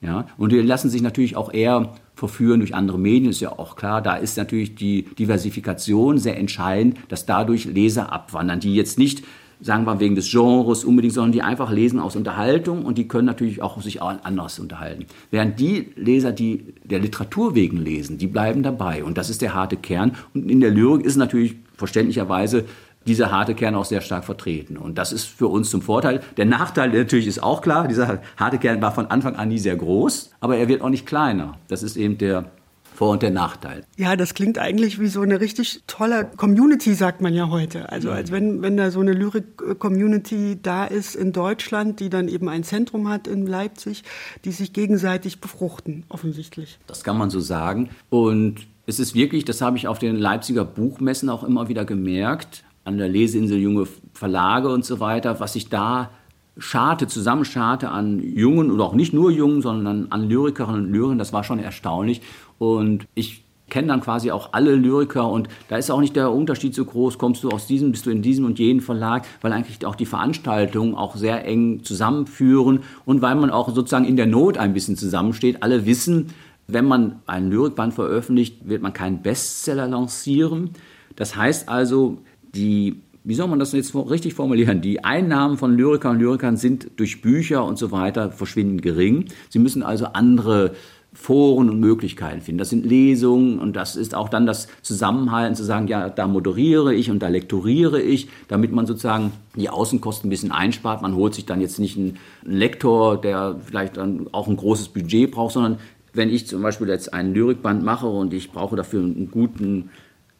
Ja? 0.00 0.26
Und 0.36 0.52
die 0.52 0.60
lassen 0.60 0.90
sich 0.90 1.02
natürlich 1.02 1.36
auch 1.36 1.52
eher 1.52 1.92
verführen 2.14 2.60
durch 2.60 2.74
andere 2.74 2.98
Medien, 2.98 3.30
ist 3.30 3.40
ja 3.40 3.52
auch 3.52 3.76
klar. 3.76 4.02
Da 4.02 4.16
ist 4.16 4.36
natürlich 4.36 4.74
die 4.74 5.02
Diversifikation 5.02 6.18
sehr 6.18 6.36
entscheidend, 6.36 6.98
dass 7.08 7.26
dadurch 7.26 7.64
Leser 7.64 8.12
abwandern, 8.12 8.60
die 8.60 8.74
jetzt 8.74 8.98
nicht 8.98 9.22
sagen 9.60 9.84
wir 9.86 9.98
wegen 9.98 10.14
des 10.14 10.30
Genres 10.30 10.84
unbedingt, 10.84 11.14
sondern 11.14 11.32
die 11.32 11.42
einfach 11.42 11.72
lesen 11.72 11.98
aus 11.98 12.16
Unterhaltung 12.16 12.84
und 12.84 12.96
die 12.96 13.08
können 13.08 13.26
natürlich 13.26 13.60
auch 13.60 13.80
sich 13.82 14.00
auch 14.00 14.14
anders 14.22 14.58
unterhalten. 14.58 15.06
Während 15.30 15.58
die 15.58 15.88
Leser, 15.96 16.32
die 16.32 16.74
der 16.84 17.00
Literatur 17.00 17.54
wegen 17.54 17.78
lesen, 17.78 18.18
die 18.18 18.28
bleiben 18.28 18.62
dabei 18.62 19.02
und 19.02 19.18
das 19.18 19.30
ist 19.30 19.42
der 19.42 19.54
harte 19.54 19.76
Kern. 19.76 20.12
Und 20.32 20.48
in 20.48 20.60
der 20.60 20.70
Lyrik 20.70 21.04
ist 21.04 21.16
natürlich 21.16 21.56
verständlicherweise 21.78 22.66
dieser 23.06 23.30
harte 23.30 23.54
Kern 23.54 23.74
auch 23.74 23.86
sehr 23.86 24.02
stark 24.02 24.24
vertreten. 24.24 24.76
Und 24.76 24.98
das 24.98 25.12
ist 25.12 25.24
für 25.24 25.46
uns 25.46 25.70
zum 25.70 25.80
Vorteil. 25.80 26.20
Der 26.36 26.44
Nachteil 26.44 26.90
natürlich 26.90 27.26
ist 27.26 27.42
auch 27.42 27.62
klar, 27.62 27.88
dieser 27.88 28.20
harte 28.36 28.58
Kern 28.58 28.82
war 28.82 28.92
von 28.92 29.06
Anfang 29.06 29.36
an 29.36 29.48
nie 29.48 29.58
sehr 29.58 29.76
groß, 29.76 30.32
aber 30.40 30.56
er 30.56 30.68
wird 30.68 30.82
auch 30.82 30.90
nicht 30.90 31.06
kleiner. 31.06 31.56
Das 31.68 31.82
ist 31.82 31.96
eben 31.96 32.18
der 32.18 32.50
vor- 32.94 33.12
und 33.12 33.22
der 33.22 33.30
Nachteil. 33.30 33.84
Ja, 33.96 34.16
das 34.16 34.34
klingt 34.34 34.58
eigentlich 34.58 34.98
wie 34.98 35.06
so 35.06 35.20
eine 35.20 35.40
richtig 35.40 35.84
tolle 35.86 36.28
Community, 36.36 36.94
sagt 36.94 37.20
man 37.20 37.32
ja 37.32 37.48
heute. 37.48 37.92
Also 37.92 38.10
als 38.10 38.32
wenn, 38.32 38.60
wenn 38.60 38.76
da 38.76 38.90
so 38.90 38.98
eine 38.98 39.12
Lyrik-Community 39.12 40.58
da 40.60 40.84
ist 40.84 41.14
in 41.14 41.32
Deutschland, 41.32 42.00
die 42.00 42.10
dann 42.10 42.26
eben 42.26 42.48
ein 42.48 42.64
Zentrum 42.64 43.08
hat 43.08 43.28
in 43.28 43.46
Leipzig, 43.46 44.02
die 44.44 44.50
sich 44.50 44.72
gegenseitig 44.72 45.40
befruchten, 45.40 46.06
offensichtlich. 46.08 46.80
Das 46.88 47.04
kann 47.04 47.16
man 47.16 47.30
so 47.30 47.38
sagen. 47.38 47.90
Und 48.10 48.66
es 48.88 48.98
ist 48.98 49.14
wirklich, 49.14 49.44
das 49.44 49.60
habe 49.60 49.76
ich 49.76 49.86
auf 49.86 49.98
den 49.98 50.16
Leipziger 50.16 50.64
Buchmessen 50.64 51.28
auch 51.28 51.44
immer 51.44 51.68
wieder 51.68 51.84
gemerkt, 51.84 52.64
an 52.84 52.96
der 52.96 53.06
Leseinsel 53.06 53.58
junge 53.58 53.86
Verlage 54.14 54.70
und 54.70 54.82
so 54.82 54.98
weiter, 54.98 55.40
was 55.40 55.52
sich 55.52 55.68
da 55.68 56.08
scharte, 56.56 57.06
zusammenscharte 57.06 57.90
an 57.90 58.18
Jungen 58.18 58.70
oder 58.70 58.84
auch 58.84 58.94
nicht 58.94 59.12
nur 59.12 59.30
Jungen, 59.30 59.60
sondern 59.60 60.06
an 60.08 60.26
Lyrikerinnen 60.26 60.86
und 60.86 60.92
Lyrikern, 60.92 61.18
das 61.18 61.34
war 61.34 61.44
schon 61.44 61.58
erstaunlich. 61.58 62.22
Und 62.58 63.06
ich 63.14 63.44
kenne 63.68 63.88
dann 63.88 64.00
quasi 64.00 64.30
auch 64.30 64.54
alle 64.54 64.74
Lyriker 64.74 65.30
und 65.30 65.50
da 65.68 65.76
ist 65.76 65.90
auch 65.90 66.00
nicht 66.00 66.16
der 66.16 66.32
Unterschied 66.32 66.74
so 66.74 66.86
groß, 66.86 67.18
kommst 67.18 67.44
du 67.44 67.50
aus 67.50 67.66
diesem, 67.66 67.92
bist 67.92 68.06
du 68.06 68.10
in 68.10 68.22
diesem 68.22 68.46
und 68.46 68.58
jenem 68.58 68.82
Verlag, 68.82 69.26
weil 69.42 69.52
eigentlich 69.52 69.84
auch 69.84 69.96
die 69.96 70.06
Veranstaltungen 70.06 70.94
auch 70.94 71.14
sehr 71.14 71.44
eng 71.44 71.84
zusammenführen 71.84 72.80
und 73.04 73.20
weil 73.20 73.34
man 73.34 73.50
auch 73.50 73.68
sozusagen 73.74 74.06
in 74.06 74.16
der 74.16 74.26
Not 74.26 74.56
ein 74.56 74.72
bisschen 74.72 74.96
zusammensteht. 74.96 75.62
Alle 75.62 75.84
wissen, 75.84 76.28
wenn 76.68 76.84
man 76.84 77.20
einen 77.26 77.50
Lyrikband 77.50 77.94
veröffentlicht, 77.94 78.68
wird 78.68 78.82
man 78.82 78.92
keinen 78.92 79.22
Bestseller 79.22 79.88
lancieren. 79.88 80.70
Das 81.16 81.34
heißt 81.34 81.68
also, 81.68 82.18
die 82.54 83.02
wie 83.24 83.34
soll 83.34 83.48
man 83.48 83.58
das 83.58 83.72
jetzt 83.72 83.94
richtig 83.94 84.32
formulieren? 84.32 84.80
Die 84.80 85.04
Einnahmen 85.04 85.58
von 85.58 85.76
Lyrikern 85.76 86.12
und 86.12 86.22
Lyrikern 86.22 86.56
sind 86.56 86.92
durch 86.96 87.20
Bücher 87.20 87.62
und 87.62 87.76
so 87.76 87.90
weiter 87.90 88.30
verschwindend 88.30 88.80
gering. 88.80 89.26
Sie 89.50 89.58
müssen 89.58 89.82
also 89.82 90.06
andere 90.06 90.72
Foren 91.12 91.68
und 91.68 91.80
Möglichkeiten 91.80 92.40
finden. 92.40 92.58
Das 92.58 92.70
sind 92.70 92.86
Lesungen 92.86 93.58
und 93.58 93.76
das 93.76 93.96
ist 93.96 94.14
auch 94.14 94.28
dann 94.28 94.46
das 94.46 94.68
Zusammenhalten, 94.82 95.56
zu 95.56 95.64
sagen, 95.64 95.88
ja, 95.88 96.08
da 96.08 96.26
moderiere 96.26 96.94
ich 96.94 97.10
und 97.10 97.20
da 97.20 97.28
lektoriere 97.28 98.00
ich, 98.00 98.28
damit 98.46 98.72
man 98.72 98.86
sozusagen 98.86 99.32
die 99.56 99.68
Außenkosten 99.68 100.28
ein 100.28 100.30
bisschen 100.30 100.52
einspart. 100.52 101.02
Man 101.02 101.14
holt 101.14 101.34
sich 101.34 101.44
dann 101.44 101.60
jetzt 101.60 101.78
nicht 101.78 101.98
einen 101.98 102.18
Lektor, 102.44 103.20
der 103.20 103.56
vielleicht 103.62 103.96
dann 103.96 104.28
auch 104.32 104.48
ein 104.48 104.56
großes 104.56 104.88
Budget 104.88 105.32
braucht, 105.32 105.54
sondern 105.54 105.78
wenn 106.12 106.30
ich 106.30 106.46
zum 106.46 106.62
Beispiel 106.62 106.88
jetzt 106.88 107.12
einen 107.12 107.34
Lyrikband 107.34 107.82
mache 107.82 108.06
und 108.06 108.32
ich 108.32 108.50
brauche 108.50 108.76
dafür 108.76 109.02
einen 109.02 109.30
guten 109.30 109.90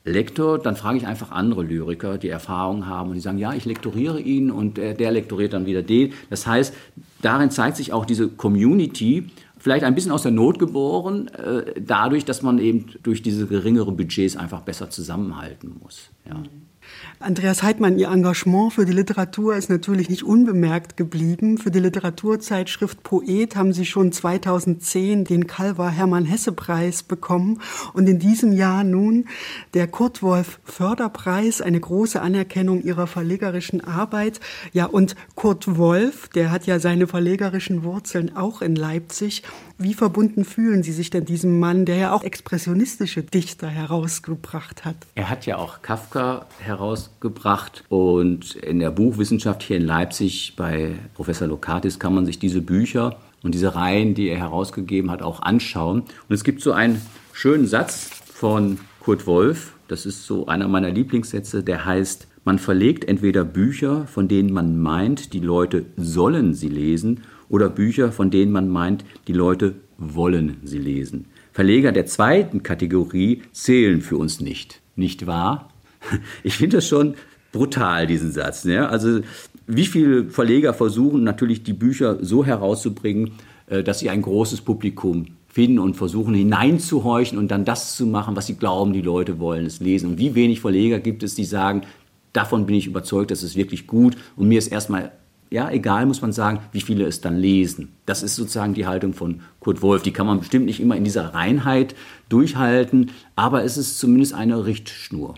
Lektor, 0.05 0.59
dann 0.59 0.77
frage 0.77 0.99
ich 0.99 1.07
einfach 1.07 1.31
andere 1.31 1.63
Lyriker, 1.63 2.19
die 2.19 2.29
Erfahrung 2.29 2.87
haben 2.87 3.11
und 3.11 3.15
die 3.15 3.21
sagen, 3.21 3.39
ja, 3.39 3.53
ich 3.53 3.65
lektoriere 3.65 4.21
ihn 4.21 4.51
und 4.51 4.77
der, 4.77 4.95
der 4.95 5.13
lektoriert 5.13 5.53
dann 5.53 5.67
wieder 5.67 5.83
den. 5.83 6.13
Das 6.31 6.47
heißt, 6.47 6.75
darin 7.23 7.51
zeigt 7.51 7.77
sich 7.77 7.93
auch 7.93 8.05
diese 8.05 8.29
Community, 8.29 9.31
vielleicht 9.59 9.85
ein 9.85 9.95
bisschen 9.95 10.13
aus 10.13 10.23
der 10.23 10.33
Not 10.33 10.59
geboren, 10.59 11.29
äh, 11.29 11.81
dadurch, 11.81 12.25
dass 12.25 12.43
man 12.43 12.59
eben 12.59 12.87
durch 13.03 13.23
diese 13.23 13.47
geringeren 13.47 13.97
Budgets 13.97 14.37
einfach 14.37 14.63
besser 14.63 14.91
zusammenhalten 14.91 15.77
muss. 15.83 16.11
Ja. 16.27 16.43
Andreas 17.21 17.65
Heidmann, 17.65 17.99
Ihr 17.99 18.11
Engagement 18.13 18.73
für 18.73 18.85
die 18.85 18.93
Literatur 18.93 19.57
ist 19.57 19.71
natürlich 19.71 20.09
nicht 20.09 20.23
unbemerkt 20.23 20.97
geblieben. 20.97 21.59
Für 21.59 21.73
die 21.73 21.81
Literaturzeitschrift 21.81 23.03
Poet 23.03 23.57
haben 23.57 23.73
Sie 23.73 23.87
schon 23.87 24.13
2010 24.13 25.25
den 25.25 25.49
Calver 25.49 25.91
Hermann 25.91 26.27
Hesse 26.27 26.53
Preis 26.53 27.03
bekommen 27.03 27.61
und 27.93 28.09
in 28.09 28.21
diesem 28.21 28.53
Jahr 28.53 28.85
nun 28.85 29.25
der 29.75 29.89
Kurt 29.89 30.23
Wolf 30.23 30.61
Förderpreis, 30.63 31.61
eine 31.61 31.81
große 31.81 32.23
Anerkennung 32.23 32.85
Ihrer 32.85 33.09
verlegerischen 33.09 33.83
Arbeit. 33.83 34.39
Ja, 34.73 34.87
und 34.87 35.17
Kurt 35.35 35.77
Wolf, 35.77 36.29
der 36.29 36.53
hat 36.53 36.67
ja 36.67 36.79
seine 36.79 37.09
verlegerischen 37.09 37.83
Wurzeln 37.83 38.37
auch 38.37 38.63
in 38.63 38.77
Leipzig. 38.77 39.43
Wie 39.81 39.95
verbunden 39.95 40.45
fühlen 40.45 40.83
Sie 40.83 40.91
sich 40.91 41.09
denn 41.09 41.25
diesem 41.25 41.61
Mann, 41.61 41.85
der 41.85 41.97
ja 41.97 42.13
auch 42.13 42.25
expressionistische 42.25 43.23
Dichter 43.23 43.69
herausgebracht 43.69 44.85
hat? 44.85 44.97
Er 45.15 45.31
hat 45.31 45.47
ja 45.47 45.57
auch 45.57 45.83
Kafka 45.83 46.47
herausgebracht 46.59 47.85
und 47.89 48.57
in 48.57 48.81
der 48.81 48.91
Buchwissenschaft 48.91 49.63
hier 49.63 49.77
in 49.77 49.85
Leipzig 49.85 50.55
bei 50.57 50.97
Professor 51.15 51.47
Lokatis 51.47 52.01
kann 52.01 52.13
man 52.13 52.27
sich 52.27 52.41
diese 52.41 52.61
Bücher 52.61 53.21
und 53.45 53.55
diese 53.55 53.77
Reihen, 53.77 54.15
die 54.15 54.27
er 54.29 54.39
herausgegeben 54.39 55.13
hat, 55.13 55.23
auch 55.23 55.43
anschauen. 55.43 56.01
Und 56.01 56.35
es 56.35 56.43
gibt 56.43 56.61
so 56.61 56.73
einen 56.73 57.01
schönen 57.33 57.69
Satz 57.69 58.11
von 58.35 58.81
Kurt 58.99 59.29
Wolf, 59.29 59.75
das 59.87 60.07
ist 60.07 60.27
so 60.27 60.49
einer 60.49 60.67
meiner 60.67 60.91
Lieblingssätze, 60.91 61.63
der 61.63 61.85
heißt, 61.85 62.27
man 62.45 62.59
verlegt 62.59 63.05
entweder 63.05 63.45
Bücher, 63.45 64.09
von 64.09 64.27
denen 64.27 64.53
man 64.53 64.77
meint, 64.81 65.33
die 65.35 65.41
Leute 65.41 65.87
sollen 65.97 66.55
sie 66.55 66.69
lesen, 66.69 67.21
oder 67.49 67.69
Bücher, 67.69 68.13
von 68.13 68.31
denen 68.31 68.53
man 68.53 68.69
meint, 68.69 69.05
die 69.27 69.33
Leute 69.33 69.75
wollen 69.99 70.59
sie 70.65 70.79
lesen. 70.79 71.27
Verleger 71.53 71.93
der 71.93 72.07
zweiten 72.07 72.63
Kategorie 72.63 73.43
zählen 73.53 74.01
für 74.01 74.17
uns 74.17 74.41
nicht. 74.41 74.81
Nicht 74.97 75.27
wahr? 75.27 75.71
Ich 76.45 76.57
finde 76.57 76.77
das 76.77 76.87
schon 76.87 77.15
brutal, 77.53 78.07
diesen 78.07 78.31
Satz. 78.31 78.65
Ne? 78.65 78.89
Also 78.89 79.21
wie 79.67 79.87
viele 79.87 80.31
Verleger 80.31 80.73
versuchen 80.75 81.25
natürlich 81.25 81.63
die 81.63 81.73
Bücher 81.73 82.19
so 82.25 82.45
herauszubringen, 82.45 83.33
äh, 83.67 83.83
dass 83.83 83.99
sie 83.99 84.11
ein 84.11 84.23
großes 84.23 84.61
Publikum 84.61 85.27
finden 85.49 85.79
und 85.79 85.97
versuchen 85.97 86.35
hineinzuhorchen 86.35 87.39
und 87.39 87.51
dann 87.51 87.65
das 87.65 87.97
zu 87.97 88.07
machen, 88.07 88.37
was 88.37 88.47
sie 88.47 88.55
glauben, 88.55 88.93
die 88.93 89.03
Leute 89.03 89.39
wollen 89.41 89.67
es 89.67 89.81
lesen. 89.81 90.11
Und 90.11 90.19
wie 90.19 90.35
wenig 90.35 90.61
Verleger 90.61 91.01
gibt 91.01 91.23
es, 91.23 91.35
die 91.35 91.45
sagen, 91.45 91.83
davon 92.33 92.67
bin 92.67 92.77
ich 92.77 92.87
überzeugt, 92.87 93.31
das 93.31 93.43
ist 93.43 93.57
wirklich 93.57 93.87
gut 93.87 94.17
und 94.37 94.49
mir 94.49 94.59
ist 94.59 94.69
erstmal 94.69 95.13
ja, 95.51 95.71
egal 95.71 96.07
muss 96.07 96.23
man 96.23 96.33
sagen, 96.33 96.61
wie 96.73 96.81
viele 96.81 97.05
es 97.07 97.21
dann 97.21 97.37
lesen. 97.37 97.93
Das 98.07 98.23
ist 98.23 98.37
sozusagen 98.37 98.75
die 98.75 98.87
Haltung 98.87 99.15
von 99.15 99.41
Kurt 99.61 99.83
Wolf. 99.83 100.03
Die 100.03 100.13
kann 100.13 100.27
man 100.27 100.41
bestimmt 100.41 100.67
nicht 100.67 100.81
immer 100.81 100.97
in 100.97 101.05
dieser 101.05 101.35
Reinheit 101.35 101.95
durchhalten, 102.29 103.11
aber 103.37 103.65
es 103.65 103.77
ist 103.77 103.99
zumindest 103.99 104.35
eine 104.35 104.67
Richtschnur. 104.67 105.35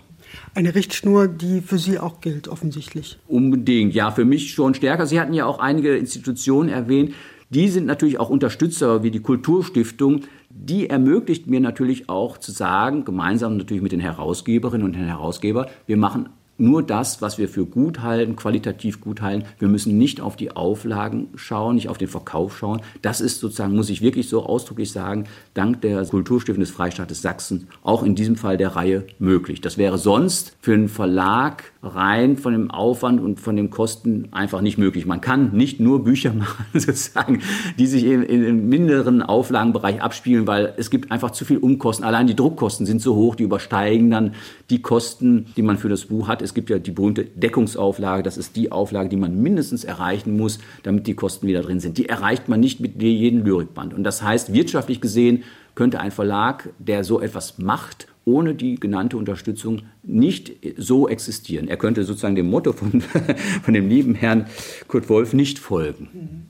Eine 0.53 0.75
Richtschnur, 0.75 1.27
die 1.27 1.61
für 1.61 1.77
Sie 1.77 1.99
auch 1.99 2.21
gilt, 2.21 2.47
offensichtlich. 2.47 3.17
Unbedingt, 3.27 3.93
ja, 3.93 4.11
für 4.11 4.25
mich 4.25 4.53
schon 4.53 4.73
stärker. 4.73 5.05
Sie 5.05 5.19
hatten 5.19 5.33
ja 5.33 5.45
auch 5.45 5.59
einige 5.59 5.95
Institutionen 5.95 6.69
erwähnt. 6.69 7.13
Die 7.49 7.67
sind 7.67 7.85
natürlich 7.85 8.17
auch 8.19 8.29
Unterstützer 8.29 9.03
wie 9.03 9.11
die 9.11 9.19
Kulturstiftung. 9.19 10.21
Die 10.49 10.89
ermöglicht 10.89 11.47
mir 11.47 11.59
natürlich 11.59 12.09
auch 12.09 12.37
zu 12.37 12.51
sagen, 12.51 13.03
gemeinsam 13.03 13.57
natürlich 13.57 13.83
mit 13.83 13.91
den 13.91 13.99
Herausgeberinnen 13.99 14.85
und 14.85 14.93
den 14.93 15.05
Herausgebern, 15.05 15.67
wir 15.85 15.97
machen 15.97 16.29
nur 16.61 16.83
das, 16.83 17.21
was 17.21 17.37
wir 17.37 17.49
für 17.49 17.65
gut 17.65 18.01
halten, 18.01 18.35
qualitativ 18.35 19.01
gut 19.01 19.21
halten. 19.21 19.45
Wir 19.59 19.67
müssen 19.67 19.97
nicht 19.97 20.21
auf 20.21 20.35
die 20.35 20.51
Auflagen 20.51 21.29
schauen, 21.35 21.75
nicht 21.75 21.89
auf 21.89 21.97
den 21.97 22.07
Verkauf 22.07 22.57
schauen. 22.57 22.81
Das 23.01 23.19
ist 23.19 23.39
sozusagen, 23.39 23.75
muss 23.75 23.89
ich 23.89 24.01
wirklich 24.01 24.29
so 24.29 24.45
ausdrücklich 24.45 24.91
sagen, 24.91 25.25
dank 25.53 25.81
der 25.81 26.05
Kulturstiftung 26.05 26.61
des 26.61 26.71
Freistaates 26.71 27.21
Sachsen 27.21 27.67
auch 27.83 28.03
in 28.03 28.15
diesem 28.15 28.35
Fall 28.35 28.57
der 28.57 28.75
Reihe 28.75 29.05
möglich. 29.19 29.61
Das 29.61 29.77
wäre 29.77 29.97
sonst 29.97 30.55
für 30.61 30.73
einen 30.73 30.89
Verlag 30.89 31.70
rein 31.83 32.37
von 32.37 32.53
dem 32.53 32.69
Aufwand 32.69 33.19
und 33.21 33.39
von 33.39 33.55
den 33.55 33.71
Kosten 33.71 34.27
einfach 34.31 34.61
nicht 34.61 34.77
möglich. 34.77 35.05
Man 35.05 35.19
kann 35.19 35.51
nicht 35.53 35.79
nur 35.79 36.03
Bücher 36.03 36.33
machen, 36.33 36.65
sozusagen, 36.73 37.41
die 37.79 37.87
sich 37.87 38.05
in, 38.05 38.21
in, 38.23 38.43
im 38.43 38.69
minderen 38.69 39.21
Auflagenbereich 39.21 40.01
abspielen, 40.01 40.45
weil 40.45 40.73
es 40.77 40.89
gibt 40.89 41.11
einfach 41.11 41.31
zu 41.31 41.43
viel 41.43 41.57
Umkosten. 41.57 42.05
Allein 42.05 42.27
die 42.27 42.35
Druckkosten 42.35 42.85
sind 42.85 43.01
so 43.01 43.15
hoch, 43.15 43.35
die 43.35 43.43
übersteigen 43.43 44.11
dann 44.11 44.33
die 44.69 44.81
Kosten, 44.81 45.47
die 45.57 45.63
man 45.63 45.77
für 45.77 45.89
das 45.89 46.05
Buch 46.05 46.27
hat. 46.27 46.41
Es 46.41 46.53
gibt 46.53 46.69
ja 46.69 46.77
die 46.77 46.91
berühmte 46.91 47.25
Deckungsauflage. 47.25 48.21
Das 48.21 48.37
ist 48.37 48.55
die 48.55 48.71
Auflage, 48.71 49.09
die 49.09 49.17
man 49.17 49.41
mindestens 49.41 49.83
erreichen 49.83 50.37
muss, 50.37 50.59
damit 50.83 51.07
die 51.07 51.15
Kosten 51.15 51.47
wieder 51.47 51.61
drin 51.61 51.79
sind. 51.79 51.97
Die 51.97 52.07
erreicht 52.07 52.47
man 52.47 52.59
nicht 52.59 52.79
mit 52.79 53.01
jedem 53.01 53.43
Lyrikband. 53.43 53.93
Und 53.93 54.03
das 54.03 54.21
heißt, 54.21 54.53
wirtschaftlich 54.53 55.01
gesehen 55.01 55.43
könnte 55.73 55.99
ein 55.99 56.11
Verlag, 56.11 56.69
der 56.79 57.03
so 57.03 57.21
etwas 57.21 57.57
macht, 57.57 58.07
ohne 58.25 58.55
die 58.55 58.75
genannte 58.75 59.17
Unterstützung 59.17 59.83
nicht 60.03 60.53
so 60.77 61.07
existieren. 61.07 61.67
Er 61.67 61.77
könnte 61.77 62.03
sozusagen 62.03 62.35
dem 62.35 62.49
Motto 62.49 62.73
von, 62.73 63.01
von 63.63 63.73
dem 63.73 63.89
lieben 63.89 64.15
Herrn 64.15 64.47
Kurt 64.87 65.09
Wolf 65.09 65.33
nicht 65.33 65.59
folgen. 65.59 66.49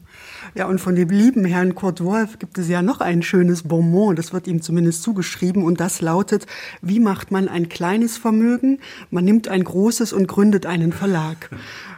Ja, 0.55 0.67
und 0.67 0.79
von 0.79 0.95
dem 0.95 1.09
lieben 1.09 1.45
Herrn 1.45 1.75
Kurt 1.75 2.03
Wolf 2.03 2.39
gibt 2.39 2.57
es 2.57 2.67
ja 2.67 2.81
noch 2.81 2.99
ein 2.99 3.21
schönes 3.21 3.63
Bonmot, 3.63 4.17
das 4.17 4.33
wird 4.33 4.47
ihm 4.47 4.61
zumindest 4.61 5.03
zugeschrieben, 5.03 5.63
und 5.63 5.79
das 5.79 6.01
lautet, 6.01 6.47
wie 6.81 6.99
macht 6.99 7.31
man 7.31 7.47
ein 7.47 7.69
kleines 7.69 8.17
Vermögen? 8.17 8.79
Man 9.09 9.25
nimmt 9.25 9.47
ein 9.47 9.63
großes 9.63 10.13
und 10.13 10.27
gründet 10.27 10.65
einen 10.65 10.91
Verlag. 10.91 11.49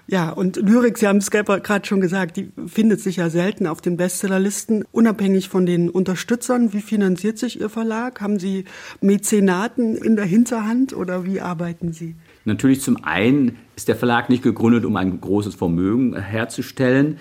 Ja, 0.05 0.31
und 0.31 0.57
Lyrik, 0.57 0.97
Sie 0.97 1.07
haben 1.07 1.17
es 1.17 1.31
gerade 1.31 1.85
schon 1.85 2.01
gesagt, 2.01 2.35
die 2.35 2.51
findet 2.67 2.99
sich 2.99 3.15
ja 3.15 3.29
selten 3.29 3.65
auf 3.67 3.79
den 3.79 3.95
Bestsellerlisten, 3.95 4.83
unabhängig 4.91 5.47
von 5.47 5.65
den 5.65 5.89
Unterstützern. 5.89 6.73
Wie 6.73 6.81
finanziert 6.81 7.37
sich 7.37 7.61
Ihr 7.61 7.69
Verlag? 7.69 8.19
Haben 8.19 8.37
Sie 8.37 8.65
Mäzenaten 8.99 9.95
in 9.95 10.17
der 10.17 10.25
Hinterhand 10.25 10.93
oder 10.93 11.25
wie 11.25 11.39
arbeiten 11.39 11.93
Sie? 11.93 12.15
Natürlich 12.43 12.81
zum 12.81 13.01
einen 13.03 13.57
ist 13.77 13.87
der 13.87 13.95
Verlag 13.95 14.29
nicht 14.29 14.43
gegründet, 14.43 14.83
um 14.83 14.97
ein 14.97 15.21
großes 15.21 15.55
Vermögen 15.55 16.21
herzustellen. 16.21 17.17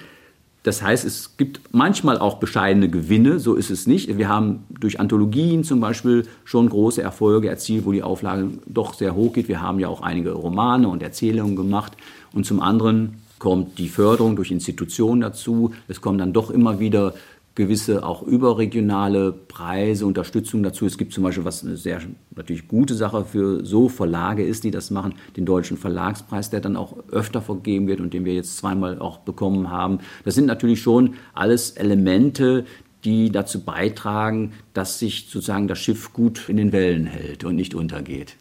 Das 0.63 0.81
heißt, 0.81 1.05
es 1.05 1.37
gibt 1.37 1.61
manchmal 1.73 2.19
auch 2.19 2.37
bescheidene 2.37 2.89
Gewinne, 2.89 3.41
so 3.41 3.55
ist 3.55 3.71
es 3.71 3.89
nicht. 3.89 4.17
Wir 4.17 4.29
haben 4.29 4.65
durch 4.71 5.01
Anthologien 5.01 5.65
zum 5.65 5.81
Beispiel 5.81 6.25
schon 6.45 6.69
große 6.69 7.03
Erfolge 7.03 7.49
erzielt, 7.49 7.85
wo 7.85 7.91
die 7.91 8.05
Auflage 8.05 8.49
doch 8.67 8.95
sehr 8.95 9.17
hoch 9.17 9.33
geht. 9.33 9.49
Wir 9.49 9.61
haben 9.61 9.81
ja 9.81 9.89
auch 9.89 10.03
einige 10.03 10.33
Romane 10.33 10.87
und 10.87 11.03
Erzählungen 11.03 11.57
gemacht. 11.57 11.97
Und 12.33 12.47
zum 12.47 12.61
anderen 12.61 13.17
kommt 13.41 13.79
die 13.79 13.89
Förderung 13.89 14.37
durch 14.37 14.53
Institutionen 14.53 15.21
dazu. 15.21 15.73
Es 15.89 16.01
kommen 16.01 16.19
dann 16.19 16.33
doch 16.33 16.49
immer 16.49 16.79
wieder 16.79 17.15
gewisse 17.55 18.05
auch 18.05 18.23
überregionale 18.23 19.33
Preise, 19.33 20.07
Unterstützung 20.07 20.63
dazu. 20.63 20.87
Es 20.87 20.97
gibt 20.97 21.13
zum 21.13 21.25
Beispiel, 21.25 21.45
was 21.45 21.65
eine 21.65 21.77
sehr 21.77 22.01
natürlich 22.35 22.67
gute 22.67 22.95
Sache 22.95 23.25
für 23.25 23.65
so 23.65 23.89
Verlage 23.89 24.45
ist, 24.45 24.65
die 24.65 24.71
das 24.71 24.91
machen, 24.91 25.15
den 25.37 25.45
Deutschen 25.45 25.77
Verlagspreis, 25.77 26.51
der 26.51 26.61
dann 26.61 26.77
auch 26.77 26.97
öfter 27.11 27.43
vergeben 27.43 27.89
wird 27.89 28.01
und 28.01 28.15
den 28.15 28.25
wir 28.25 28.35
jetzt 28.35 28.57
zweimal 28.57 28.99
auch 28.99 29.19
bekommen 29.19 29.71
haben. 29.71 29.99
Das 30.25 30.35
sind 30.35 30.47
natürlich 30.47 30.81
schon 30.81 31.15
alles 31.35 31.73
Elemente, 31.73 32.65
die 33.05 33.31
dazu 33.31 33.65
beitragen, 33.65 34.53
dass 34.73 34.99
sich 34.99 35.27
sozusagen 35.29 35.69
das 35.69 35.79
Schiff 35.79 36.13
gut 36.13 36.49
in 36.49 36.57
den 36.57 36.73
Wellen 36.73 37.05
hält 37.05 37.45
und 37.45 37.57
nicht 37.57 37.75
untergeht. 37.75 38.37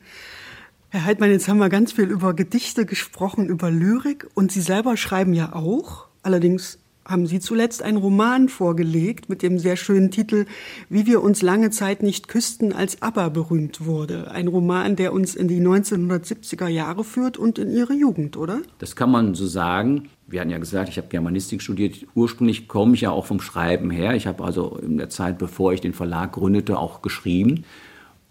Herr 0.90 1.06
Heidmann, 1.06 1.32
jetzt 1.32 1.48
haben 1.48 1.58
wir 1.58 1.70
ganz 1.70 1.94
viel 1.94 2.06
über 2.06 2.34
Gedichte 2.34 2.86
gesprochen, 2.86 3.48
über 3.48 3.72
Lyrik 3.72 4.28
und 4.34 4.52
Sie 4.52 4.62
selber 4.62 4.98
schreiben 4.98 5.34
ja 5.34 5.54
auch, 5.54 6.08
allerdings 6.22 6.81
haben 7.12 7.28
Sie 7.28 7.40
zuletzt 7.40 7.84
einen 7.84 7.98
Roman 7.98 8.50
vorgelegt 8.50 9.30
mit 9.30 9.44
dem 9.44 9.60
sehr 9.60 9.76
schönen 9.76 10.10
Titel 10.10 10.46
Wie 10.90 11.06
wir 11.06 11.22
uns 11.22 11.42
lange 11.42 11.70
Zeit 11.70 12.02
nicht 12.02 12.28
küssten, 12.28 12.74
als 12.74 13.02
ABBA 13.02 13.30
berühmt 13.30 13.86
wurde. 13.86 14.32
Ein 14.32 14.48
Roman, 14.48 14.96
der 14.96 15.14
uns 15.14 15.36
in 15.36 15.48
die 15.48 15.62
1970er 15.62 16.68
Jahre 16.68 17.04
führt 17.04 17.38
und 17.38 17.60
in 17.60 17.70
Ihre 17.70 17.94
Jugend, 17.94 18.38
oder? 18.38 18.62
Das 18.80 18.96
kann 18.96 19.12
man 19.12 19.36
so 19.36 19.46
sagen. 19.46 20.10
Wir 20.28 20.40
hatten 20.40 20.50
ja 20.50 20.58
gesagt, 20.58 20.90
ich 20.90 20.98
habe 20.98 21.10
Germanistik 21.10 21.62
studiert. 21.62 22.08
Ursprünglich 22.16 22.68
komme 22.68 22.96
ich 22.96 23.02
ja 23.02 23.12
auch 23.12 23.26
vom 23.26 23.42
Schreiben 23.42 23.92
her. 23.92 24.16
Ich 24.16 24.28
habe 24.28 24.44
also 24.44 24.80
in 24.82 24.98
der 24.98 25.10
Zeit, 25.10 25.38
bevor 25.38 25.74
ich 25.74 25.82
den 25.82 25.94
Verlag 25.94 26.32
gründete, 26.32 26.80
auch 26.80 27.02
geschrieben 27.02 27.66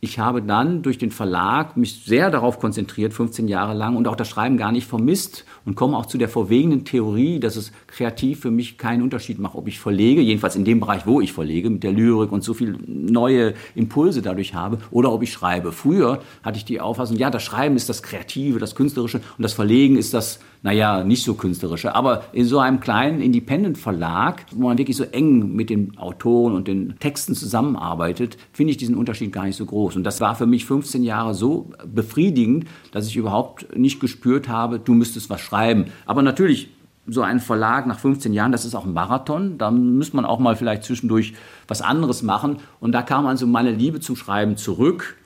ich 0.03 0.19
habe 0.19 0.41
dann 0.41 0.81
durch 0.83 0.97
den 0.97 1.11
Verlag 1.11 1.77
mich 1.77 2.05
sehr 2.05 2.31
darauf 2.31 2.59
konzentriert, 2.59 3.13
15 3.13 3.49
Jahre 3.49 3.75
lang, 3.75 3.97
und 3.97 4.09
auch 4.09 4.17
das 4.17 4.29
Schreiben 4.29 4.57
gar 4.57 4.73
nicht 4.73 4.87
vermisst 4.87 5.45
und 5.67 5.75
komme 5.75 5.97
auch 5.97 6.07
zu 6.07 6.17
der 6.17 6.31
verwegenen 6.31 6.87
Theorie, 6.87 7.39
dass 7.39 7.57
es 7.57 7.71
kreativ 7.87 8.41
für 8.41 8.51
mich 8.51 8.79
keinen 8.79 9.03
Unterschied 9.03 9.39
macht, 9.39 9.55
ob 9.55 9.69
ich 9.69 9.79
verlege, 9.79 10.23
jedenfalls 10.23 10.57
in 10.57 10.65
dem 10.65 10.81
Bereich, 10.81 11.07
wo 11.07 11.21
ich 11.21 11.35
verlege, 11.35 11.69
mit 11.69 11.83
der 11.83 11.93
Lyrik 11.93 12.33
und 12.33 12.43
so 12.43 12.55
viel 12.55 12.79
neue 12.87 13.53
Impulse 13.75 14.23
dadurch 14.23 14.55
habe, 14.55 14.79
oder 14.91 15.13
ob 15.13 15.23
ich 15.23 15.33
schreibe. 15.33 15.71
Früher 15.71 16.23
hatte 16.43 16.57
ich 16.57 16.65
die 16.65 16.81
Auffassung, 16.81 17.17
ja, 17.19 17.29
das 17.31 17.43
Schreiben 17.43 17.77
ist 17.77 17.91
das 17.91 18.03
Kreative, 18.03 18.59
das 18.59 18.75
Künstlerische 18.75 19.19
und 19.37 19.43
das 19.43 19.53
Verlegen 19.53 19.97
ist 19.97 20.15
das 20.15 20.41
naja, 20.62 21.05
nicht 21.05 21.25
so 21.25 21.35
künstlerische. 21.35 21.94
Aber 21.94 22.25
in 22.33 22.44
so 22.44 22.59
einem 22.59 22.81
kleinen 22.81 23.20
Independent-Verlag, 23.20 24.44
wo 24.53 24.68
man 24.68 24.79
wirklich 24.79 24.96
so 24.96 25.05
eng 25.05 25.55
mit 25.55 25.70
den 25.70 25.96
Autoren 25.96 26.55
und 26.55 26.68
den 26.68 26.99
Texten 26.99 27.35
zusammenarbeitet, 27.35 28.37
finde 28.53 28.73
ich 28.73 28.77
diesen 28.77 28.94
Unterschied 28.94 29.33
gar 29.33 29.44
nicht 29.44 29.57
so 29.57 29.64
groß. 29.64 29.96
Und 29.96 30.05
das 30.05 30.20
war 30.20 30.35
für 30.35 30.46
mich 30.46 30.66
15 30.66 31.03
Jahre 31.03 31.35
so 31.35 31.70
befriedigend, 31.87 32.66
dass 32.92 33.07
ich 33.07 33.16
überhaupt 33.16 33.75
nicht 33.77 34.01
gespürt 34.01 34.49
habe, 34.49 34.79
du 34.79 34.92
müsstest 34.92 35.31
was 35.31 35.40
schreiben. 35.40 35.87
Aber 36.05 36.23
natürlich, 36.23 36.68
so 37.07 37.23
ein 37.23 37.40
Verlag 37.40 37.87
nach 37.87 37.99
15 37.99 38.33
Jahren, 38.33 38.53
das 38.53 38.64
ist 38.64 38.75
auch 38.75 38.85
ein 38.85 38.92
Marathon. 38.92 39.59
Da 39.59 39.70
muss 39.70 40.12
man 40.12 40.25
auch 40.25 40.38
mal 40.38 40.57
vielleicht 40.57 40.85
zwischendurch 40.85 41.35
was 41.66 41.83
anderes 41.83 42.23
machen. 42.23 42.59
Und 42.79 42.92
da 42.92 43.03
kam 43.03 43.27
also 43.27 43.46
meine 43.46 43.73
Liebe 43.73 44.01
zum 44.01 44.16
Schreiben 44.16 44.57
zurück. 44.57 45.16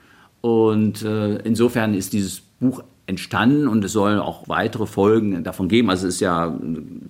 Und 0.41 1.03
äh, 1.03 1.37
insofern 1.39 1.93
ist 1.93 2.13
dieses 2.13 2.41
Buch 2.59 2.83
entstanden 3.07 3.67
und 3.67 3.85
es 3.85 3.91
sollen 3.91 4.19
auch 4.19 4.47
weitere 4.47 4.87
Folgen 4.87 5.43
davon 5.43 5.67
geben. 5.67 5.89
Also 5.89 6.07
es 6.07 6.15
ist 6.15 6.19
ja, 6.21 6.57